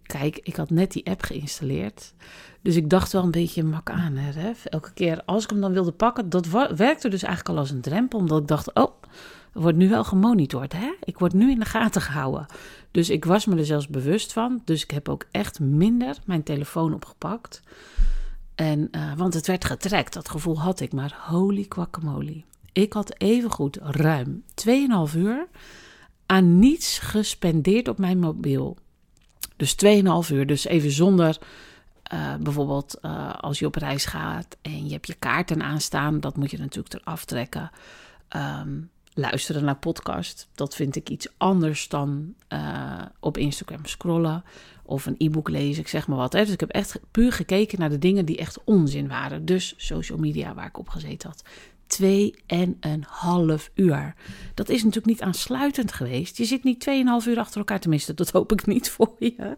Kijk, 0.07 0.41
ik 0.43 0.57
had 0.57 0.71
net 0.71 0.93
die 0.93 1.07
app 1.07 1.23
geïnstalleerd. 1.23 2.15
Dus 2.63 2.77
ik 2.77 2.91
dacht 2.91 3.13
wel 3.13 3.23
een 3.23 3.31
beetje 3.31 3.65
mak 3.65 3.91
aan. 3.91 4.17
Hè? 4.17 4.53
Elke 4.65 4.93
keer 4.93 5.23
als 5.25 5.45
ik 5.45 5.51
hem 5.51 5.61
dan 5.61 5.73
wilde 5.73 5.93
pakken, 5.93 6.29
dat 6.29 6.47
werkte 6.77 7.09
dus 7.09 7.23
eigenlijk 7.23 7.49
al 7.49 7.59
als 7.59 7.71
een 7.71 7.81
drempel. 7.81 8.19
Omdat 8.19 8.41
ik 8.41 8.49
dacht, 8.49 8.75
oh, 8.75 8.93
wordt 9.53 9.77
nu 9.77 9.89
wel 9.89 10.05
gemonitord. 10.05 10.73
Hè? 10.73 10.95
Ik 11.05 11.19
word 11.19 11.33
nu 11.33 11.51
in 11.51 11.59
de 11.59 11.65
gaten 11.65 12.01
gehouden. 12.01 12.47
Dus 12.91 13.11
ik 13.11 13.25
was 13.25 13.47
me 13.47 13.57
er 13.57 13.65
zelfs 13.65 13.89
bewust 13.89 14.33
van. 14.33 14.63
Dus 14.65 14.83
ik 14.83 14.91
heb 14.91 15.09
ook 15.09 15.27
echt 15.31 15.61
minder 15.61 16.17
mijn 16.25 16.43
telefoon 16.43 16.95
opgepakt. 16.95 17.63
En, 18.55 18.89
uh, 18.91 19.13
want 19.17 19.35
het 19.35 19.47
werd 19.47 19.65
getrekt, 19.65 20.15
dat 20.15 20.29
gevoel 20.29 20.61
had 20.61 20.81
ik. 20.81 20.93
Maar 20.93 21.19
holy 21.21 21.67
guacamole. 21.69 22.43
Ik 22.73 22.93
had 22.93 23.15
evengoed 23.19 23.79
ruim 23.83 24.45
2,5 24.55 25.17
uur 25.17 25.47
aan 26.27 26.59
niets 26.59 26.99
gespendeerd 26.99 27.89
op 27.89 27.99
mijn 27.99 28.19
mobiel. 28.19 28.77
Dus 29.57 29.77
2,5 29.85 30.33
uur, 30.33 30.47
dus 30.47 30.65
even 30.65 30.91
zonder 30.91 31.39
uh, 32.13 32.35
bijvoorbeeld 32.35 32.99
uh, 33.03 33.35
als 33.35 33.59
je 33.59 33.67
op 33.67 33.75
reis 33.75 34.05
gaat 34.05 34.57
en 34.63 34.87
je 34.87 34.93
hebt 34.93 35.07
je 35.07 35.15
kaarten 35.15 35.63
aanstaan, 35.63 36.21
dat 36.21 36.37
moet 36.37 36.51
je 36.51 36.59
natuurlijk 36.59 36.95
eraf 36.95 37.25
trekken. 37.25 37.71
Um, 38.37 38.91
luisteren 39.15 39.65
naar 39.65 39.77
podcast, 39.77 40.49
dat 40.55 40.75
vind 40.75 40.97
ik 40.97 41.09
iets 41.09 41.29
anders 41.37 41.89
dan 41.89 42.35
uh, 42.49 43.03
op 43.21 43.37
Instagram 43.39 43.87
scrollen 43.87 44.45
of 44.83 45.07
een 45.07 45.15
e-book 45.19 45.49
lezen, 45.49 45.83
ik 45.83 45.89
zeg 45.89 46.07
maar 46.07 46.19
wat. 46.19 46.33
Hè. 46.33 46.45
Dus 46.45 46.53
ik 46.53 46.61
heb 46.61 46.71
echt 46.71 47.01
puur 47.11 47.33
gekeken 47.33 47.79
naar 47.79 47.91
de 47.91 47.99
dingen 47.99 48.25
die 48.25 48.37
echt 48.37 48.65
onzin 48.65 49.09
waren. 49.09 49.45
Dus 49.45 49.75
social 49.77 50.19
media 50.19 50.55
waar 50.55 50.67
ik 50.67 50.79
op 50.79 50.89
gezeten 50.89 51.29
had. 51.29 51.45
Twee 51.95 52.35
en 52.47 52.77
een 52.81 53.05
half 53.09 53.71
uur. 53.75 54.15
Dat 54.55 54.69
is 54.69 54.77
natuurlijk 54.77 55.07
niet 55.07 55.23
aansluitend 55.23 55.93
geweest. 55.93 56.37
Je 56.37 56.45
zit 56.45 56.65
niet 56.65 56.81
tweeënhalf 56.81 57.27
uur 57.27 57.39
achter 57.39 57.59
elkaar, 57.59 57.81
tenminste, 57.81 58.15
dat 58.15 58.31
hoop 58.31 58.53
ik 58.53 58.67
niet 58.67 58.91
voor 58.95 59.15
je. 59.19 59.55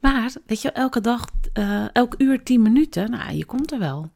Maar, 0.00 0.32
weet 0.46 0.62
je, 0.62 0.70
elke 0.70 1.00
dag, 1.00 1.26
uh, 1.58 1.84
elk 1.92 2.14
uur 2.18 2.42
tien 2.42 2.62
minuten, 2.62 3.10
nou, 3.10 3.32
je 3.32 3.44
komt 3.44 3.72
er 3.72 3.78
wel. 3.78 4.10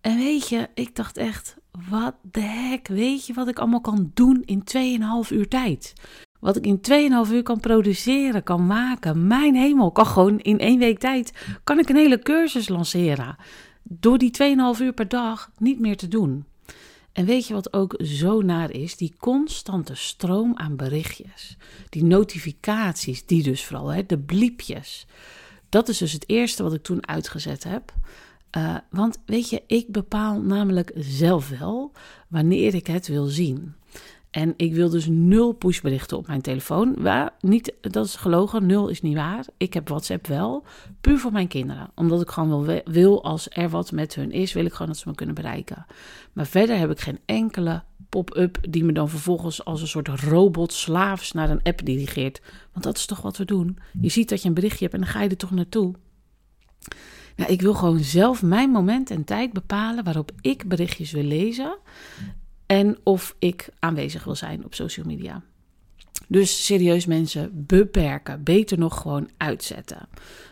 En 0.00 0.16
weet 0.16 0.48
je, 0.48 0.68
ik 0.74 0.96
dacht 0.96 1.16
echt, 1.16 1.56
wat 1.88 2.14
de 2.22 2.40
hek, 2.40 2.88
weet 2.88 3.26
je 3.26 3.32
wat 3.32 3.48
ik 3.48 3.58
allemaal 3.58 3.80
kan 3.80 4.10
doen 4.14 4.42
in 4.44 4.62
2,5 5.26 5.30
uur 5.32 5.48
tijd? 5.48 5.92
Wat 6.40 6.56
ik 6.56 6.66
in 6.66 6.80
2,5 7.26 7.32
uur 7.32 7.42
kan 7.42 7.60
produceren, 7.60 8.42
kan 8.42 8.66
maken. 8.66 9.26
Mijn 9.26 9.54
hemel, 9.54 9.92
kan 9.92 10.06
gewoon 10.06 10.38
in 10.38 10.58
één 10.58 10.78
week 10.78 10.98
tijd 10.98 11.32
kan 11.64 11.78
ik 11.78 11.88
een 11.88 11.96
hele 11.96 12.18
cursus 12.18 12.68
lanceren. 12.68 13.36
Door 13.82 14.18
die 14.18 14.56
2,5 14.76 14.82
uur 14.82 14.92
per 14.92 15.08
dag 15.08 15.50
niet 15.58 15.80
meer 15.80 15.96
te 15.96 16.08
doen. 16.08 16.50
En 17.12 17.24
weet 17.24 17.46
je 17.46 17.54
wat 17.54 17.72
ook 17.72 17.94
zo 18.02 18.40
naar 18.40 18.70
is? 18.70 18.96
Die 18.96 19.14
constante 19.18 19.94
stroom 19.94 20.56
aan 20.56 20.76
berichtjes. 20.76 21.56
Die 21.88 22.04
notificaties, 22.04 23.26
die 23.26 23.42
dus 23.42 23.64
vooral, 23.64 23.88
hè, 23.88 24.06
de 24.06 24.18
bliepjes. 24.18 25.06
Dat 25.68 25.88
is 25.88 25.98
dus 25.98 26.12
het 26.12 26.28
eerste 26.28 26.62
wat 26.62 26.74
ik 26.74 26.82
toen 26.82 27.08
uitgezet 27.08 27.64
heb. 27.64 27.94
Uh, 28.56 28.76
want 28.90 29.18
weet 29.26 29.50
je, 29.50 29.62
ik 29.66 29.88
bepaal 29.88 30.40
namelijk 30.40 30.92
zelf 30.94 31.48
wel 31.48 31.92
wanneer 32.28 32.74
ik 32.74 32.86
het 32.86 33.06
wil 33.06 33.26
zien. 33.26 33.74
En 34.32 34.54
ik 34.56 34.74
wil 34.74 34.90
dus 34.90 35.06
nul 35.10 35.52
pushberichten 35.52 36.16
op 36.16 36.26
mijn 36.26 36.40
telefoon. 36.40 36.94
Waar, 36.98 37.32
niet, 37.40 37.72
dat 37.80 38.06
is 38.06 38.16
gelogen, 38.16 38.66
nul 38.66 38.88
is 38.88 39.02
niet 39.02 39.14
waar. 39.14 39.46
Ik 39.56 39.74
heb 39.74 39.88
WhatsApp 39.88 40.26
wel, 40.26 40.64
puur 41.00 41.18
voor 41.18 41.32
mijn 41.32 41.48
kinderen. 41.48 41.90
Omdat 41.94 42.20
ik 42.20 42.28
gewoon 42.28 42.64
wil, 42.64 42.80
wil, 42.84 43.24
als 43.24 43.46
er 43.50 43.68
wat 43.68 43.92
met 43.92 44.14
hun 44.14 44.30
is, 44.30 44.52
wil 44.52 44.64
ik 44.64 44.72
gewoon 44.72 44.86
dat 44.86 44.96
ze 44.96 45.08
me 45.08 45.14
kunnen 45.14 45.34
bereiken. 45.34 45.86
Maar 46.32 46.46
verder 46.46 46.78
heb 46.78 46.90
ik 46.90 47.00
geen 47.00 47.18
enkele 47.24 47.82
pop-up 48.08 48.58
die 48.68 48.84
me 48.84 48.92
dan 48.92 49.08
vervolgens 49.08 49.64
als 49.64 49.80
een 49.80 49.88
soort 49.88 50.08
robot 50.08 50.72
slaafs 50.72 51.32
naar 51.32 51.50
een 51.50 51.62
app 51.62 51.84
dirigeert. 51.84 52.42
Want 52.72 52.84
dat 52.84 52.96
is 52.96 53.06
toch 53.06 53.20
wat 53.20 53.36
we 53.36 53.44
doen. 53.44 53.78
Je 54.00 54.08
ziet 54.08 54.28
dat 54.28 54.42
je 54.42 54.48
een 54.48 54.54
berichtje 54.54 54.84
hebt 54.84 54.94
en 54.94 55.00
dan 55.00 55.10
ga 55.10 55.22
je 55.22 55.28
er 55.28 55.36
toch 55.36 55.50
naartoe. 55.50 55.94
Nou, 57.36 57.52
ik 57.52 57.60
wil 57.60 57.74
gewoon 57.74 57.98
zelf 57.98 58.42
mijn 58.42 58.70
moment 58.70 59.10
en 59.10 59.24
tijd 59.24 59.52
bepalen 59.52 60.04
waarop 60.04 60.32
ik 60.40 60.68
berichtjes 60.68 61.10
wil 61.10 61.22
lezen 61.22 61.78
en 62.72 62.98
of 63.02 63.34
ik 63.38 63.68
aanwezig 63.78 64.24
wil 64.24 64.34
zijn 64.34 64.64
op 64.64 64.74
social 64.74 65.06
media. 65.06 65.42
Dus 66.28 66.64
serieus 66.64 67.06
mensen, 67.06 67.66
beperken. 67.66 68.42
Beter 68.42 68.78
nog 68.78 69.00
gewoon 69.00 69.30
uitzetten. 69.36 70.08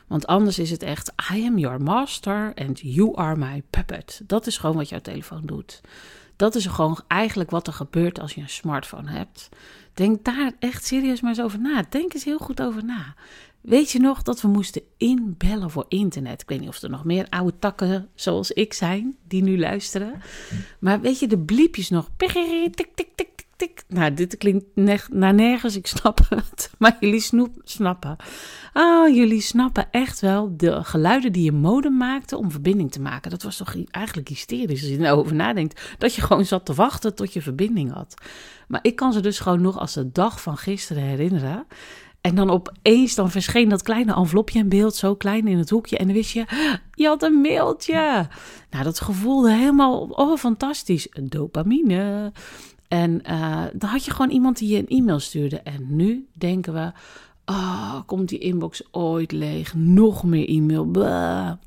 Want 0.06 0.26
anders 0.26 0.58
is 0.58 0.70
het 0.70 0.82
echt, 0.82 1.12
I 1.32 1.46
am 1.46 1.58
your 1.58 1.82
master 1.82 2.52
and 2.54 2.80
you 2.80 3.16
are 3.16 3.36
my 3.36 3.62
puppet. 3.70 4.22
Dat 4.26 4.46
is 4.46 4.58
gewoon 4.58 4.76
wat 4.76 4.88
jouw 4.88 5.00
telefoon 5.00 5.46
doet. 5.46 5.80
Dat 6.36 6.54
is 6.54 6.66
gewoon 6.66 6.98
eigenlijk 7.06 7.50
wat 7.50 7.66
er 7.66 7.72
gebeurt 7.72 8.20
als 8.20 8.34
je 8.34 8.40
een 8.40 8.48
smartphone 8.48 9.10
hebt. 9.10 9.48
Denk 9.94 10.24
daar 10.24 10.52
echt 10.58 10.84
serieus 10.84 11.20
maar 11.20 11.30
eens 11.30 11.42
over 11.42 11.60
na. 11.60 11.84
Denk 11.88 12.14
eens 12.14 12.24
heel 12.24 12.38
goed 12.38 12.62
over 12.62 12.84
na. 12.84 13.14
Weet 13.60 13.90
je 13.90 13.98
nog 14.00 14.22
dat 14.22 14.40
we 14.40 14.48
moesten 14.48 14.82
inbellen 14.96 15.70
voor 15.70 15.84
internet? 15.88 16.42
Ik 16.42 16.48
weet 16.48 16.60
niet 16.60 16.68
of 16.68 16.82
er 16.82 16.90
nog 16.90 17.04
meer 17.04 17.26
oude 17.28 17.58
takken 17.58 18.08
zoals 18.14 18.50
ik 18.50 18.72
zijn 18.72 19.16
die 19.28 19.42
nu 19.42 19.58
luisteren. 19.58 20.20
Maar 20.78 21.00
weet 21.00 21.18
je, 21.18 21.26
de 21.26 21.38
bliepjes 21.38 21.90
nog. 21.90 22.10
Tik, 22.16 22.30
tik, 22.74 22.88
tik, 22.94 23.08
tik, 23.14 23.28
tik. 23.56 23.84
Nou, 23.88 24.14
dit 24.14 24.36
klinkt 24.36 24.64
naar 25.10 25.34
nergens, 25.34 25.76
ik 25.76 25.86
snap 25.86 26.20
het. 26.28 26.70
Maar 26.78 26.96
jullie 27.00 27.50
snappen. 27.64 28.16
Oh, 28.72 29.14
jullie 29.14 29.40
snappen 29.40 29.88
echt 29.90 30.20
wel 30.20 30.56
de 30.56 30.84
geluiden 30.84 31.32
die 31.32 31.44
je 31.44 31.52
modem 31.52 31.96
maakte 31.96 32.36
om 32.36 32.50
verbinding 32.50 32.92
te 32.92 33.00
maken. 33.00 33.30
Dat 33.30 33.42
was 33.42 33.56
toch 33.56 33.76
eigenlijk 33.90 34.28
hysterisch 34.28 34.80
als 34.80 34.90
je 34.90 35.04
erover 35.04 35.34
nadenkt. 35.34 35.80
Dat 35.98 36.14
je 36.14 36.22
gewoon 36.22 36.44
zat 36.44 36.66
te 36.66 36.74
wachten 36.74 37.14
tot 37.14 37.32
je 37.32 37.42
verbinding 37.42 37.92
had. 37.92 38.14
Maar 38.68 38.80
ik 38.82 38.96
kan 38.96 39.12
ze 39.12 39.20
dus 39.20 39.38
gewoon 39.38 39.60
nog 39.60 39.78
als 39.78 39.92
de 39.94 40.12
dag 40.12 40.42
van 40.42 40.56
gisteren 40.56 41.02
herinneren. 41.02 41.66
En 42.20 42.34
dan 42.34 42.50
opeens 42.50 43.14
dan 43.14 43.30
verscheen 43.30 43.68
dat 43.68 43.82
kleine 43.82 44.14
envelopje 44.14 44.58
in 44.58 44.68
beeld, 44.68 44.94
zo 44.94 45.14
klein 45.14 45.48
in 45.48 45.58
het 45.58 45.70
hoekje. 45.70 45.98
En 45.98 46.06
dan 46.06 46.14
wist 46.14 46.30
je, 46.30 46.44
je 46.94 47.06
had 47.06 47.22
een 47.22 47.40
mailtje. 47.40 48.28
Nou, 48.70 48.84
dat 48.84 49.00
gevoelde 49.00 49.52
helemaal, 49.52 50.00
oh 50.00 50.38
fantastisch, 50.38 51.08
dopamine. 51.22 52.32
En 52.88 53.22
uh, 53.30 53.64
dan 53.72 53.90
had 53.90 54.04
je 54.04 54.10
gewoon 54.10 54.30
iemand 54.30 54.58
die 54.58 54.68
je 54.68 54.78
een 54.78 54.98
e-mail 54.98 55.18
stuurde. 55.18 55.60
En 55.60 55.86
nu 55.88 56.28
denken 56.32 56.72
we, 56.72 56.92
oh, 57.44 58.00
komt 58.06 58.28
die 58.28 58.38
inbox 58.38 58.82
ooit 58.90 59.32
leeg? 59.32 59.74
Nog 59.74 60.24
meer 60.24 60.48
e-mail. 60.48 60.90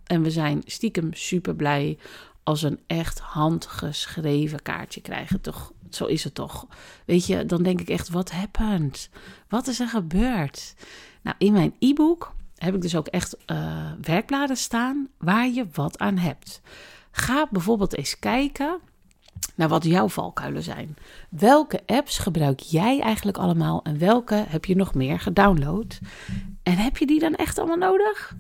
En 0.03 0.21
we 0.21 0.31
zijn 0.31 0.61
stiekem 0.65 1.13
super 1.13 1.55
blij 1.55 1.97
als 2.43 2.61
een 2.61 2.79
echt 2.87 3.19
handgeschreven 3.19 4.61
kaartje 4.61 5.01
krijgen. 5.01 5.41
Toch, 5.41 5.71
zo 5.95 6.05
is 6.05 6.23
het 6.23 6.35
toch. 6.35 6.67
Weet 7.05 7.25
je, 7.25 7.45
dan 7.45 7.63
denk 7.63 7.81
ik 7.81 7.89
echt, 7.89 8.09
wat 8.09 8.31
happened? 8.31 9.09
Wat 9.47 9.67
is 9.67 9.79
er 9.79 9.87
gebeurd? 9.87 10.75
Nou, 11.21 11.35
in 11.39 11.53
mijn 11.53 11.75
e-book 11.79 12.33
heb 12.55 12.75
ik 12.75 12.81
dus 12.81 12.95
ook 12.95 13.07
echt 13.07 13.37
uh, 13.47 13.91
werkbladen 14.01 14.57
staan 14.57 15.07
waar 15.17 15.47
je 15.47 15.65
wat 15.73 15.99
aan 15.99 16.17
hebt. 16.17 16.61
Ga 17.11 17.47
bijvoorbeeld 17.51 17.97
eens 17.97 18.19
kijken 18.19 18.79
naar 19.55 19.67
wat 19.67 19.83
jouw 19.83 20.09
valkuilen 20.09 20.63
zijn. 20.63 20.95
Welke 21.29 21.79
apps 21.85 22.17
gebruik 22.17 22.59
jij 22.59 22.99
eigenlijk 22.99 23.37
allemaal 23.37 23.83
en 23.83 23.97
welke 23.97 24.45
heb 24.47 24.65
je 24.65 24.75
nog 24.75 24.93
meer 24.93 25.19
gedownload? 25.19 25.99
En 26.63 26.77
heb 26.77 26.97
je 26.97 27.05
die 27.05 27.19
dan 27.19 27.35
echt 27.35 27.57
allemaal 27.57 27.77
nodig? 27.77 28.35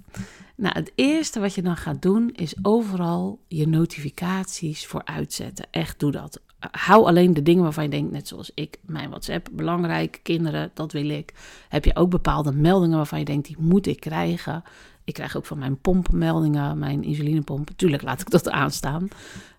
Nou, 0.55 0.75
het 0.75 0.91
eerste 0.95 1.39
wat 1.39 1.55
je 1.55 1.61
dan 1.61 1.77
gaat 1.77 2.01
doen 2.01 2.29
is 2.29 2.55
overal 2.61 3.39
je 3.47 3.67
notificaties 3.67 4.85
voor 4.85 5.05
uitzetten. 5.05 5.65
Echt, 5.71 5.99
doe 5.99 6.11
dat. 6.11 6.41
Hou 6.71 7.05
alleen 7.05 7.33
de 7.33 7.43
dingen 7.43 7.63
waarvan 7.63 7.83
je 7.83 7.89
denkt, 7.89 8.11
net 8.11 8.27
zoals 8.27 8.51
ik, 8.53 8.77
mijn 8.81 9.09
WhatsApp, 9.09 9.49
belangrijk, 9.51 10.19
kinderen, 10.23 10.71
dat 10.73 10.91
wil 10.91 11.09
ik. 11.09 11.33
Heb 11.69 11.85
je 11.85 11.95
ook 11.95 12.09
bepaalde 12.09 12.51
meldingen 12.51 12.97
waarvan 12.97 13.19
je 13.19 13.25
denkt, 13.25 13.47
die 13.47 13.55
moet 13.59 13.87
ik 13.87 13.99
krijgen. 13.99 14.63
Ik 15.03 15.13
krijg 15.13 15.37
ook 15.37 15.45
van 15.45 15.57
mijn 15.57 15.77
pompmeldingen, 15.77 16.79
mijn 16.79 17.03
insulinepomp. 17.03 17.69
Tuurlijk 17.75 18.03
laat 18.03 18.21
ik 18.21 18.29
dat 18.29 18.49
aanstaan. 18.63 19.07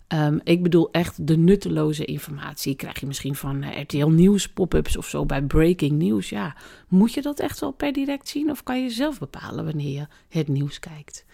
Um, 0.08 0.40
ik 0.44 0.62
bedoel 0.62 0.88
echt 0.90 1.26
de 1.26 1.36
nutteloze 1.36 2.04
informatie. 2.04 2.74
Krijg 2.74 3.00
je 3.00 3.06
misschien 3.06 3.34
van 3.34 3.62
uh, 3.62 3.80
RTL 3.80 4.06
Nieuws 4.06 4.48
pop-ups 4.48 4.96
of 4.96 5.08
zo 5.08 5.26
bij 5.26 5.42
Breaking 5.42 6.02
News. 6.02 6.28
Ja, 6.28 6.56
moet 6.88 7.12
je 7.12 7.22
dat 7.22 7.40
echt 7.40 7.60
wel 7.60 7.70
per 7.70 7.92
direct 7.92 8.28
zien 8.28 8.50
of 8.50 8.62
kan 8.62 8.82
je 8.82 8.90
zelf 8.90 9.18
bepalen 9.18 9.64
wanneer 9.64 9.92
je 9.92 10.06
het 10.28 10.48
nieuws 10.48 10.78
kijkt? 10.78 11.24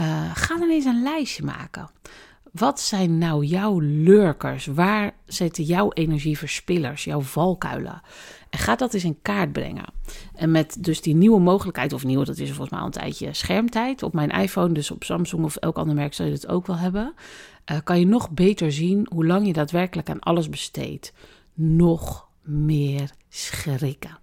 Uh, 0.00 0.30
ga 0.34 0.58
dan 0.58 0.70
eens 0.70 0.84
een 0.84 1.02
lijstje 1.02 1.44
maken. 1.44 1.90
Wat 2.54 2.80
zijn 2.80 3.18
nou 3.18 3.44
jouw 3.44 3.78
lurkers? 3.78 4.66
Waar 4.66 5.14
zitten 5.26 5.64
jouw 5.64 5.92
energieverspillers, 5.92 7.04
jouw 7.04 7.20
valkuilen? 7.20 8.02
En 8.50 8.58
ga 8.58 8.76
dat 8.76 8.94
eens 8.94 9.04
in 9.04 9.18
kaart 9.22 9.52
brengen. 9.52 9.92
En 10.34 10.50
met 10.50 10.76
dus 10.80 11.00
die 11.00 11.14
nieuwe 11.14 11.40
mogelijkheid, 11.40 11.92
of 11.92 12.04
nieuw, 12.04 12.24
dat 12.24 12.38
is 12.38 12.48
volgens 12.48 12.70
mij 12.70 12.78
al 12.78 12.86
een 12.86 12.92
tijdje 12.92 13.32
schermtijd 13.32 14.02
op 14.02 14.12
mijn 14.12 14.30
iPhone, 14.30 14.74
dus 14.74 14.90
op 14.90 15.04
Samsung 15.04 15.44
of 15.44 15.56
elk 15.56 15.76
ander 15.76 15.94
merk 15.94 16.14
zal 16.14 16.26
je 16.26 16.32
het 16.32 16.48
ook 16.48 16.66
wel 16.66 16.76
hebben. 16.76 17.14
Uh, 17.70 17.78
kan 17.84 17.98
je 17.98 18.06
nog 18.06 18.30
beter 18.30 18.72
zien 18.72 19.06
hoe 19.10 19.26
lang 19.26 19.46
je 19.46 19.52
daadwerkelijk 19.52 20.10
aan 20.10 20.20
alles 20.20 20.48
besteedt. 20.48 21.12
Nog 21.54 22.28
meer 22.42 23.10
schrikken. 23.28 24.18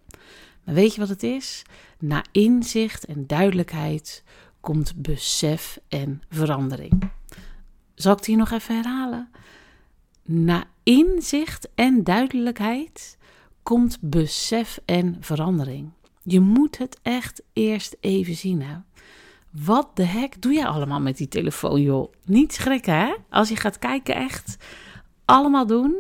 Maar 0.63 0.75
weet 0.75 0.93
je 0.93 0.99
wat 0.99 1.09
het 1.09 1.23
is? 1.23 1.63
Na 1.99 2.23
inzicht 2.31 3.05
en 3.05 3.27
duidelijkheid 3.27 4.23
komt 4.59 4.93
besef 4.95 5.79
en 5.87 6.21
verandering. 6.29 7.11
Zal 8.01 8.11
ik 8.11 8.17
het 8.17 8.27
hier 8.27 8.37
nog 8.37 8.51
even 8.51 8.75
herhalen? 8.75 9.29
Na 10.23 10.63
inzicht 10.83 11.69
en 11.75 12.03
duidelijkheid 12.03 13.17
komt 13.63 13.97
besef 14.01 14.79
en 14.85 15.17
verandering. 15.19 15.89
Je 16.23 16.39
moet 16.39 16.77
het 16.77 16.99
echt 17.01 17.41
eerst 17.53 17.95
even 17.99 18.35
zien. 18.35 18.63
Wat 19.49 19.89
de 19.93 20.03
hek 20.03 20.41
doe 20.41 20.53
jij 20.53 20.65
allemaal 20.65 20.99
met 20.99 21.17
die 21.17 21.27
telefoon, 21.27 21.81
joh? 21.81 22.13
Niet 22.25 22.53
schrikken, 22.53 22.93
hè? 22.93 23.13
Als 23.29 23.49
je 23.49 23.55
gaat 23.55 23.79
kijken, 23.79 24.15
echt 24.15 24.57
allemaal 25.25 25.67
doen. 25.67 25.95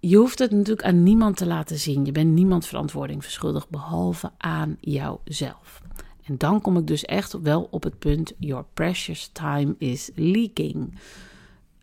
Je 0.00 0.16
hoeft 0.16 0.38
het 0.38 0.50
natuurlijk 0.50 0.86
aan 0.86 1.02
niemand 1.02 1.36
te 1.36 1.46
laten 1.46 1.78
zien. 1.78 2.04
Je 2.04 2.12
bent 2.12 2.32
niemand 2.32 2.66
verantwoording 2.66 3.22
verschuldigd, 3.22 3.70
behalve 3.70 4.30
aan 4.38 4.76
jouzelf. 4.80 5.82
En 6.28 6.34
dan 6.38 6.60
kom 6.60 6.76
ik 6.76 6.86
dus 6.86 7.04
echt 7.04 7.40
wel 7.40 7.68
op 7.70 7.82
het 7.82 7.98
punt: 7.98 8.32
your 8.38 8.64
precious 8.74 9.30
time 9.32 9.74
is 9.78 10.10
leaking. 10.14 10.98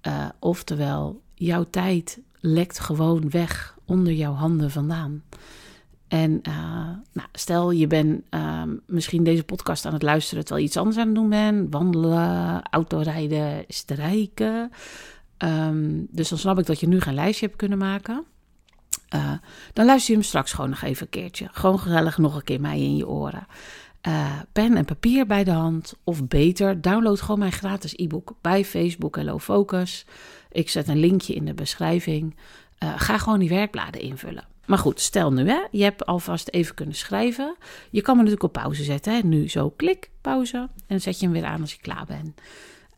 Uh, 0.07 0.25
oftewel, 0.39 1.21
jouw 1.33 1.65
tijd 1.69 2.19
lekt 2.39 2.79
gewoon 2.79 3.29
weg 3.29 3.77
onder 3.85 4.13
jouw 4.13 4.33
handen 4.33 4.71
vandaan. 4.71 5.23
En 6.07 6.31
uh, 6.31 6.55
nou, 7.11 7.27
stel 7.31 7.71
je 7.71 7.87
bent 7.87 8.23
uh, 8.29 8.61
misschien 8.87 9.23
deze 9.23 9.43
podcast 9.43 9.85
aan 9.85 9.93
het 9.93 10.03
luisteren 10.03 10.43
terwijl 10.43 10.63
je 10.63 10.69
iets 10.69 10.77
anders 10.77 10.97
aan 10.97 11.05
het 11.05 11.15
doen 11.15 11.29
bent. 11.29 11.73
Wandelen, 11.73 12.61
autorijden, 12.69 13.63
strijken. 13.67 14.71
Um, 15.37 16.07
dus 16.11 16.29
dan 16.29 16.37
snap 16.37 16.59
ik 16.59 16.65
dat 16.65 16.79
je 16.79 16.87
nu 16.87 17.01
geen 17.01 17.13
lijstje 17.13 17.45
hebt 17.45 17.57
kunnen 17.57 17.77
maken. 17.77 18.25
Uh, 19.15 19.31
dan 19.73 19.85
luister 19.85 20.09
je 20.13 20.19
hem 20.19 20.27
straks 20.27 20.53
gewoon 20.53 20.69
nog 20.69 20.81
even 20.81 21.03
een 21.03 21.21
keertje. 21.21 21.47
Gewoon 21.51 21.79
gezellig 21.79 22.17
nog 22.17 22.35
een 22.35 22.43
keer 22.43 22.61
mij 22.61 22.79
in 22.79 22.95
je 22.95 23.07
oren. 23.07 23.47
Uh, 24.07 24.39
pen 24.51 24.77
en 24.77 24.85
papier 24.85 25.25
bij 25.25 25.43
de 25.43 25.51
hand. 25.51 25.93
Of 26.03 26.27
beter, 26.27 26.81
download 26.81 27.19
gewoon 27.19 27.39
mijn 27.39 27.51
gratis 27.51 27.93
e-book 27.95 28.33
bij 28.41 28.65
Facebook 28.65 29.15
Hello 29.15 29.39
Focus. 29.39 30.05
Ik 30.51 30.69
zet 30.69 30.87
een 30.87 30.99
linkje 30.99 31.33
in 31.33 31.45
de 31.45 31.53
beschrijving. 31.53 32.35
Uh, 32.83 32.93
ga 32.95 33.17
gewoon 33.17 33.39
die 33.39 33.49
werkbladen 33.49 34.01
invullen. 34.01 34.47
Maar 34.65 34.77
goed, 34.77 34.99
stel 34.99 35.33
nu, 35.33 35.49
hè, 35.49 35.59
je 35.71 35.83
hebt 35.83 36.05
alvast 36.05 36.49
even 36.49 36.75
kunnen 36.75 36.95
schrijven. 36.95 37.55
Je 37.89 38.01
kan 38.01 38.15
me 38.15 38.23
natuurlijk 38.23 38.55
op 38.55 38.61
pauze 38.61 38.83
zetten. 38.83 39.13
Hè. 39.13 39.21
Nu 39.21 39.49
zo 39.49 39.69
klik, 39.69 40.09
pauze. 40.21 40.57
En 40.57 40.69
dan 40.87 40.99
zet 40.99 41.19
je 41.19 41.25
hem 41.25 41.33
weer 41.33 41.45
aan 41.45 41.61
als 41.61 41.73
je 41.73 41.81
klaar 41.81 42.05
bent. 42.05 42.41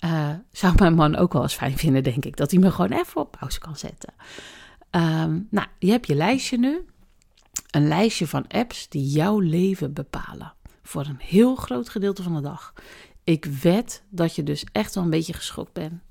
Uh, 0.06 0.30
zou 0.52 0.74
mijn 0.78 0.93
man 0.93 1.15
ook 1.15 1.34
wel 1.34 1.41
eens 1.41 1.54
fijn 1.54 1.78
vinden, 1.78 2.04
denk 2.04 2.26
ik. 2.26 2.38
Dat 2.38 2.52
hij 2.52 2.60
me 2.60 2.72
gewoon 2.72 3.00
even 3.00 3.22
op 3.22 3.36
pauze 3.39 3.60
kan 3.60 3.78
zetten. 3.78 4.13
Um, 4.91 5.48
nou, 5.50 5.67
je 5.80 5.91
hebt 5.91 6.08
je 6.08 6.15
lijstje 6.15 6.58
nu. 6.58 6.86
Een 7.72 7.88
lijstje 7.88 8.28
van 8.28 8.48
apps 8.48 8.89
die 8.89 9.06
jouw 9.06 9.39
leven 9.39 9.93
bepalen. 9.93 10.54
Voor 10.88 11.06
een 11.06 11.19
heel 11.19 11.56
groot 11.56 11.89
gedeelte 11.89 12.23
van 12.23 12.36
de 12.36 12.41
dag. 12.41 12.73
Ik 13.23 13.45
wed 13.45 14.04
dat 14.10 14.36
je 14.36 14.43
dus 14.43 14.65
echt 14.71 14.95
wel 14.95 15.04
een 15.04 15.10
beetje 15.10 15.34
geschokt 15.34 15.73
bent. 15.73 16.02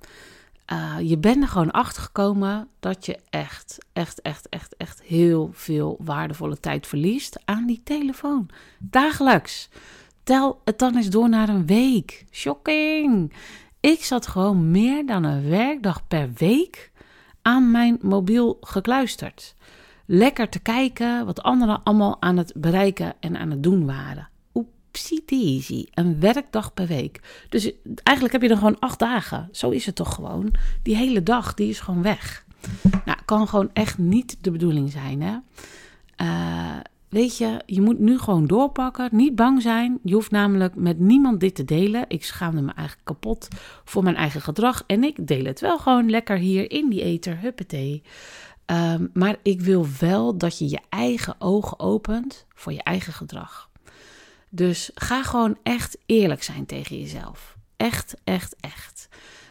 Uh, 0.73 0.97
je 1.01 1.19
bent 1.19 1.43
er 1.43 1.49
gewoon 1.49 1.71
achter 1.71 2.03
gekomen 2.03 2.69
dat 2.81 3.07
je 3.07 3.19
echt, 3.31 3.79
echt, 3.93 4.23
echt, 4.23 4.49
echt, 4.49 4.77
echt 4.77 5.03
heel 5.03 5.51
veel 5.53 5.97
waardevolle 6.01 6.61
tijd 6.61 6.87
verliest 6.87 7.41
aan 7.45 7.67
die 7.67 7.81
telefoon. 7.85 8.49
Dagelijks. 8.79 9.69
Tel 10.23 10.61
het 10.65 10.79
dan 10.79 10.97
eens 10.97 11.11
door 11.11 11.29
naar 11.29 11.49
een 11.49 11.67
week. 11.67 12.25
Shocking. 12.31 13.33
Ik 13.81 14.05
zat 14.05 14.27
gewoon 14.27 14.71
meer 14.71 15.07
dan 15.07 15.25
een 15.25 15.49
werkdag 15.49 16.07
per 16.07 16.31
week 16.35 16.91
aan 17.43 17.71
mijn 17.71 17.99
mobiel 18.03 18.59
gekluisterd. 18.61 19.55
Lekker 20.07 20.49
te 20.49 20.59
kijken 20.59 21.27
wat 21.27 21.43
anderen 21.43 21.83
allemaal 21.83 22.23
aan 22.23 22.37
het 22.37 22.53
bereiken 22.57 23.15
en 23.21 23.37
aan 23.37 23.51
het 23.51 23.63
doen 23.63 23.87
waren 23.87 24.35
easy. 25.27 25.87
Een 25.95 26.21
werkdag 26.21 26.75
per 26.75 26.87
week. 26.87 27.21
Dus 27.49 27.73
eigenlijk 28.03 28.33
heb 28.33 28.43
je 28.43 28.49
dan 28.49 28.59
gewoon 28.59 28.79
acht 28.79 28.99
dagen. 28.99 29.49
Zo 29.53 29.71
is 29.71 29.87
het 29.87 29.95
toch 29.95 30.15
gewoon. 30.15 30.55
Die 30.83 30.97
hele 30.97 31.23
dag, 31.23 31.55
die 31.55 31.69
is 31.69 31.81
gewoon 31.81 32.03
weg. 32.03 32.45
Nou, 33.05 33.19
kan 33.25 33.49
gewoon 33.49 33.71
echt 33.73 33.99
niet 33.99 34.37
de 34.41 34.51
bedoeling 34.51 34.91
zijn, 34.91 35.23
hè. 35.23 35.37
Uh, 36.23 36.77
weet 37.09 37.39
je, 37.39 37.63
je 37.67 37.81
moet 37.81 37.99
nu 37.99 38.19
gewoon 38.19 38.47
doorpakken. 38.47 39.09
Niet 39.13 39.35
bang 39.35 39.63
zijn. 39.63 39.99
Je 40.03 40.15
hoeft 40.15 40.31
namelijk 40.31 40.75
met 40.75 40.99
niemand 40.99 41.41
dit 41.41 41.55
te 41.55 41.65
delen. 41.65 42.05
Ik 42.09 42.25
schaamde 42.25 42.63
me 42.63 42.73
eigenlijk 42.73 43.07
kapot 43.07 43.49
voor 43.85 44.03
mijn 44.03 44.17
eigen 44.17 44.41
gedrag. 44.41 44.83
En 44.87 45.05
ik 45.05 45.27
deel 45.27 45.45
het 45.45 45.61
wel 45.61 45.79
gewoon 45.79 46.11
lekker 46.11 46.37
hier 46.37 46.71
in 46.71 46.89
die 46.89 47.03
eter. 47.03 47.39
Huppatee. 47.41 48.03
Um, 48.67 49.11
maar 49.13 49.37
ik 49.43 49.61
wil 49.61 49.87
wel 50.01 50.39
dat 50.39 50.59
je 50.59 50.71
je 50.71 50.81
eigen 50.89 51.35
ogen 51.39 51.81
opent 51.81 52.47
voor 52.55 52.73
je 52.73 52.83
eigen 52.83 53.13
gedrag. 53.13 53.69
Dus 54.57 54.91
ga 54.95 55.23
gewoon 55.23 55.59
echt 55.63 55.99
eerlijk 56.07 56.43
zijn 56.43 56.67
tegen 56.67 56.99
jezelf. 56.99 57.57
Echt, 57.77 58.15
echt, 58.25 58.57
echt. 58.61 59.09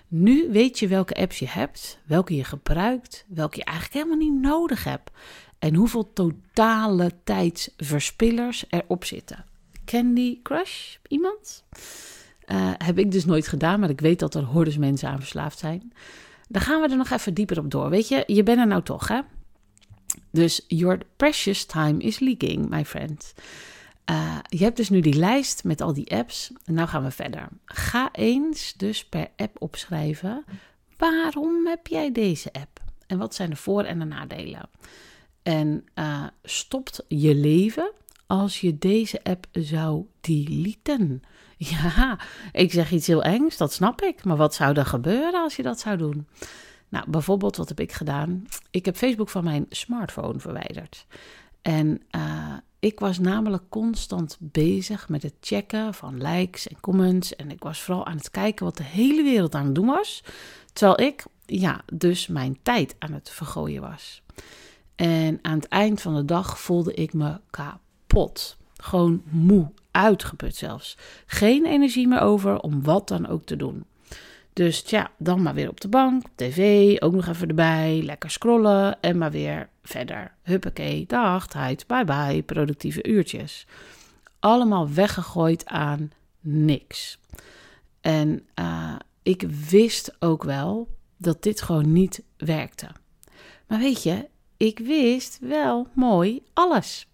Nu 0.07 0.51
weet 0.51 0.79
je 0.79 0.87
welke 0.87 1.13
apps 1.13 1.39
je 1.39 1.47
hebt, 1.47 1.99
welke 2.05 2.35
je 2.35 2.43
gebruikt, 2.43 3.25
welke 3.27 3.57
je 3.57 3.63
eigenlijk 3.63 3.97
helemaal 3.97 4.29
niet 4.29 4.41
nodig 4.41 4.83
hebt. 4.83 5.11
En 5.59 5.75
hoeveel 5.75 6.13
totale 6.13 7.11
tijdsverspillers 7.23 8.65
erop 8.69 9.05
zitten. 9.05 9.45
Candy 9.85 10.39
Crush? 10.43 10.95
Iemand? 11.07 11.63
Uh, 12.47 12.71
heb 12.77 12.99
ik 12.99 13.11
dus 13.11 13.25
nooit 13.25 13.47
gedaan, 13.47 13.79
maar 13.79 13.89
ik 13.89 14.01
weet 14.01 14.19
dat 14.19 14.35
er 14.35 14.43
hordes 14.43 14.77
mensen 14.77 15.09
aan 15.09 15.19
verslaafd 15.19 15.59
zijn. 15.59 15.93
Dan 16.47 16.61
gaan 16.61 16.81
we 16.81 16.87
er 16.87 16.97
nog 16.97 17.09
even 17.09 17.33
dieper 17.33 17.59
op 17.59 17.71
door. 17.71 17.89
Weet 17.89 18.07
je, 18.07 18.23
je 18.27 18.43
bent 18.43 18.59
er 18.59 18.67
nou 18.67 18.83
toch, 18.83 19.07
hè? 19.07 19.21
Dus 20.31 20.65
your 20.67 20.99
precious 21.15 21.65
time 21.65 21.99
is 21.99 22.19
leaking, 22.19 22.69
my 22.69 22.85
friend. 22.85 23.33
Uh, 24.09 24.37
je 24.49 24.63
hebt 24.63 24.77
dus 24.77 24.89
nu 24.89 24.99
die 24.99 25.13
lijst 25.13 25.63
met 25.63 25.81
al 25.81 25.93
die 25.93 26.11
apps. 26.15 26.51
Nou 26.65 26.87
gaan 26.87 27.03
we 27.03 27.11
verder. 27.11 27.47
Ga 27.65 28.09
eens 28.11 28.73
dus 28.73 29.05
per 29.05 29.27
app 29.35 29.61
opschrijven. 29.61 30.43
Waarom 30.97 31.67
heb 31.67 31.87
jij 31.87 32.11
deze 32.11 32.53
app? 32.53 32.83
En 33.07 33.17
wat 33.17 33.35
zijn 33.35 33.49
de 33.49 33.55
voor- 33.55 33.83
en 33.83 33.99
de 33.99 34.05
nadelen? 34.05 34.69
En 35.43 35.85
uh, 35.95 36.23
stopt 36.43 37.05
je 37.07 37.35
leven 37.35 37.91
als 38.27 38.61
je 38.61 38.77
deze 38.77 39.23
app 39.23 39.47
zou 39.51 40.05
deleten? 40.21 41.21
Ja, 41.57 42.19
ik 42.51 42.71
zeg 42.71 42.91
iets 42.91 43.07
heel 43.07 43.23
engs, 43.23 43.57
dat 43.57 43.73
snap 43.73 44.01
ik. 44.01 44.23
Maar 44.23 44.37
wat 44.37 44.55
zou 44.55 44.75
er 44.75 44.85
gebeuren 44.85 45.41
als 45.41 45.55
je 45.55 45.63
dat 45.63 45.79
zou 45.79 45.97
doen? 45.97 46.27
Nou, 46.89 47.09
bijvoorbeeld, 47.09 47.55
wat 47.55 47.69
heb 47.69 47.79
ik 47.79 47.91
gedaan? 47.91 48.45
Ik 48.71 48.85
heb 48.85 48.95
Facebook 48.95 49.29
van 49.29 49.43
mijn 49.43 49.65
smartphone 49.69 50.39
verwijderd. 50.39 51.05
En 51.61 52.01
uh, 52.15 52.53
ik 52.85 52.99
was 52.99 53.19
namelijk 53.19 53.63
constant 53.69 54.37
bezig 54.39 55.09
met 55.09 55.23
het 55.23 55.33
checken 55.39 55.93
van 55.93 56.21
likes 56.21 56.67
en 56.67 56.79
comments. 56.79 57.35
En 57.35 57.51
ik 57.51 57.63
was 57.63 57.81
vooral 57.81 58.05
aan 58.05 58.17
het 58.17 58.31
kijken 58.31 58.65
wat 58.65 58.77
de 58.77 58.83
hele 58.83 59.23
wereld 59.23 59.55
aan 59.55 59.65
het 59.65 59.75
doen 59.75 59.85
was. 59.85 60.23
Terwijl 60.73 61.09
ik, 61.09 61.25
ja, 61.45 61.81
dus 61.93 62.27
mijn 62.27 62.57
tijd 62.61 62.95
aan 62.99 63.11
het 63.11 63.29
vergooien 63.29 63.81
was. 63.81 64.21
En 64.95 65.39
aan 65.41 65.55
het 65.55 65.67
eind 65.67 66.01
van 66.01 66.15
de 66.15 66.25
dag 66.25 66.59
voelde 66.59 66.93
ik 66.93 67.13
me 67.13 67.39
kapot. 67.49 68.57
Gewoon 68.77 69.21
moe, 69.29 69.71
uitgeput 69.91 70.55
zelfs. 70.55 70.97
Geen 71.25 71.65
energie 71.65 72.07
meer 72.07 72.21
over 72.21 72.59
om 72.59 72.83
wat 72.83 73.07
dan 73.07 73.27
ook 73.27 73.45
te 73.45 73.55
doen. 73.55 73.85
Dus 74.55 74.83
ja, 74.85 75.11
dan 75.17 75.41
maar 75.41 75.53
weer 75.53 75.69
op 75.69 75.81
de 75.81 75.87
bank, 75.87 76.23
tv, 76.35 76.95
ook 77.01 77.13
nog 77.13 77.27
even 77.27 77.47
erbij, 77.47 78.01
lekker 78.03 78.31
scrollen 78.31 79.01
en 79.01 79.17
maar 79.17 79.31
weer 79.31 79.69
verder. 79.83 80.33
Huppakee, 80.41 81.05
dag, 81.07 81.47
tijd, 81.47 81.87
bye 81.87 82.03
bye, 82.03 82.43
productieve 82.43 83.07
uurtjes. 83.07 83.67
Allemaal 84.39 84.89
weggegooid 84.89 85.65
aan 85.65 86.11
niks. 86.39 87.19
En 88.01 88.47
uh, 88.59 88.95
ik 89.23 89.41
wist 89.69 90.15
ook 90.19 90.43
wel 90.43 90.87
dat 91.17 91.43
dit 91.43 91.61
gewoon 91.61 91.93
niet 91.93 92.23
werkte. 92.37 92.87
Maar 93.67 93.79
weet 93.79 94.03
je, 94.03 94.27
ik 94.57 94.79
wist 94.79 95.39
wel 95.41 95.87
mooi 95.93 96.41
alles 96.53 97.07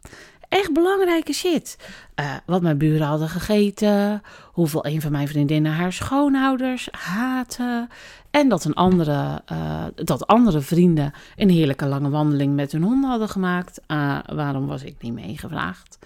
echt 0.51 0.73
belangrijke 0.73 1.33
shit. 1.33 1.77
Uh, 2.19 2.35
wat 2.45 2.61
mijn 2.61 2.77
buren 2.77 3.07
hadden 3.07 3.29
gegeten, 3.29 4.21
hoeveel 4.51 4.85
een 4.85 5.01
van 5.01 5.11
mijn 5.11 5.27
vriendinnen 5.27 5.71
haar 5.71 5.93
schoonouders 5.93 6.87
haten. 6.91 7.89
En 8.31 8.49
dat, 8.49 8.65
een 8.65 8.73
andere, 8.73 9.41
uh, 9.51 9.83
dat 9.95 10.27
andere 10.27 10.61
vrienden 10.61 11.13
een 11.35 11.49
heerlijke 11.49 11.85
lange 11.85 12.09
wandeling 12.09 12.55
met 12.55 12.71
hun 12.71 12.83
honden 12.83 13.09
hadden 13.09 13.29
gemaakt. 13.29 13.81
Uh, 13.87 14.19
waarom 14.25 14.67
was 14.67 14.83
ik 14.83 14.95
niet 14.99 15.13
meegevraagd? 15.13 15.99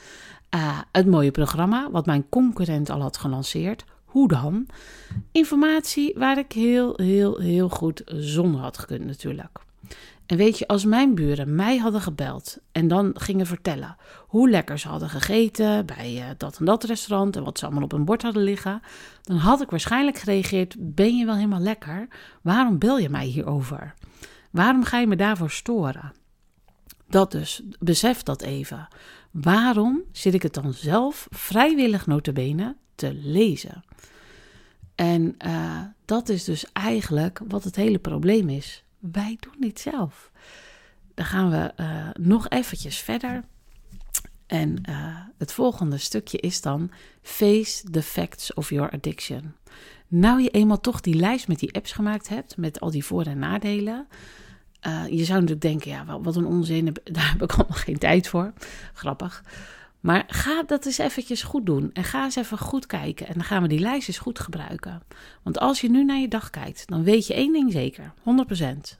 het 0.91 1.05
mooie 1.05 1.31
programma, 1.31 1.91
wat 1.91 2.05
mijn 2.05 2.29
concurrent 2.29 2.89
al 2.89 3.01
had 3.01 3.17
gelanceerd. 3.17 3.83
Hoe 4.05 4.27
dan? 4.27 4.67
Informatie 5.31 6.13
waar 6.17 6.37
ik 6.37 6.51
heel, 6.51 6.93
heel, 6.95 7.39
heel 7.39 7.69
goed 7.69 8.01
zonder 8.05 8.61
had 8.61 8.77
gekund 8.77 9.05
natuurlijk. 9.05 9.59
En 10.25 10.37
weet 10.37 10.57
je, 10.57 10.67
als 10.67 10.85
mijn 10.85 11.15
buren 11.15 11.55
mij 11.55 11.77
hadden 11.77 12.01
gebeld 12.01 12.57
en 12.71 12.87
dan 12.87 13.11
gingen 13.13 13.45
vertellen 13.45 13.95
hoe 14.27 14.49
lekker 14.49 14.79
ze 14.79 14.87
hadden 14.87 15.09
gegeten 15.09 15.85
bij 15.85 16.15
uh, 16.15 16.25
dat 16.37 16.57
en 16.57 16.65
dat 16.65 16.83
restaurant 16.83 17.35
en 17.35 17.43
wat 17.43 17.59
ze 17.59 17.65
allemaal 17.65 17.83
op 17.83 17.91
hun 17.91 18.05
bord 18.05 18.21
hadden 18.21 18.43
liggen, 18.43 18.81
dan 19.21 19.37
had 19.37 19.61
ik 19.61 19.69
waarschijnlijk 19.69 20.17
gereageerd: 20.17 20.75
Ben 20.77 21.17
je 21.17 21.25
wel 21.25 21.35
helemaal 21.35 21.59
lekker? 21.59 22.07
Waarom 22.41 22.79
bel 22.79 22.97
je 22.97 23.09
mij 23.09 23.25
hierover? 23.25 23.93
Waarom 24.51 24.83
ga 24.83 24.99
je 24.99 25.07
me 25.07 25.15
daarvoor 25.15 25.51
storen? 25.51 26.13
Dat 27.07 27.31
dus, 27.31 27.61
besef 27.79 28.23
dat 28.23 28.41
even. 28.41 28.87
Waarom 29.31 30.03
zit 30.11 30.33
ik 30.33 30.41
het 30.41 30.53
dan 30.53 30.73
zelf 30.73 31.27
vrijwillig 31.29 32.07
notabene 32.07 32.75
te 32.95 33.13
lezen? 33.13 33.83
En 34.95 35.35
uh, 35.45 35.81
dat 36.05 36.29
is 36.29 36.43
dus 36.43 36.65
eigenlijk 36.73 37.41
wat 37.47 37.63
het 37.63 37.75
hele 37.75 37.99
probleem 37.99 38.49
is. 38.49 38.84
Wij 38.99 39.37
doen 39.39 39.55
dit 39.59 39.79
zelf. 39.79 40.31
Dan 41.13 41.25
gaan 41.25 41.49
we 41.49 41.73
uh, 41.79 42.09
nog 42.13 42.49
eventjes 42.49 42.97
verder. 42.97 43.43
En 44.47 44.83
uh, 44.89 45.17
het 45.37 45.51
volgende 45.51 45.97
stukje 45.97 46.37
is 46.37 46.61
dan 46.61 46.91
Face 47.21 47.89
the 47.89 48.01
facts 48.01 48.53
of 48.53 48.69
your 48.69 48.91
addiction. 48.91 49.55
Nou 50.07 50.41
je 50.41 50.49
eenmaal 50.49 50.79
toch 50.79 51.01
die 51.01 51.15
lijst 51.15 51.47
met 51.47 51.59
die 51.59 51.73
apps 51.73 51.91
gemaakt 51.91 52.29
hebt, 52.29 52.57
met 52.57 52.79
al 52.79 52.91
die 52.91 53.05
voor- 53.05 53.25
en 53.25 53.39
nadelen. 53.39 54.07
Uh, 54.87 55.07
je 55.07 55.23
zou 55.23 55.39
natuurlijk 55.39 55.61
denken, 55.61 55.91
ja, 55.91 56.21
wat 56.21 56.35
een 56.35 56.45
onzin, 56.45 56.95
daar 57.03 57.31
heb 57.31 57.41
ik 57.41 57.51
allemaal 57.51 57.77
geen 57.77 57.97
tijd 57.97 58.27
voor. 58.27 58.53
Grappig. 58.93 59.43
Maar 60.05 60.23
ga 60.27 60.63
dat 60.63 60.85
eens 60.85 60.97
eventjes 60.97 61.43
goed 61.43 61.65
doen. 61.65 61.89
En 61.93 62.03
ga 62.03 62.23
eens 62.23 62.35
even 62.35 62.57
goed 62.57 62.85
kijken. 62.85 63.27
En 63.27 63.33
dan 63.33 63.43
gaan 63.43 63.61
we 63.61 63.67
die 63.67 63.79
lijst 63.79 64.07
eens 64.07 64.17
goed 64.17 64.39
gebruiken. 64.39 65.01
Want 65.43 65.59
als 65.59 65.81
je 65.81 65.89
nu 65.89 66.03
naar 66.03 66.19
je 66.19 66.27
dag 66.27 66.49
kijkt, 66.49 66.87
dan 66.87 67.03
weet 67.03 67.27
je 67.27 67.33
één 67.33 67.53
ding 67.53 67.71
zeker. 67.71 68.13
100%. 68.19 68.21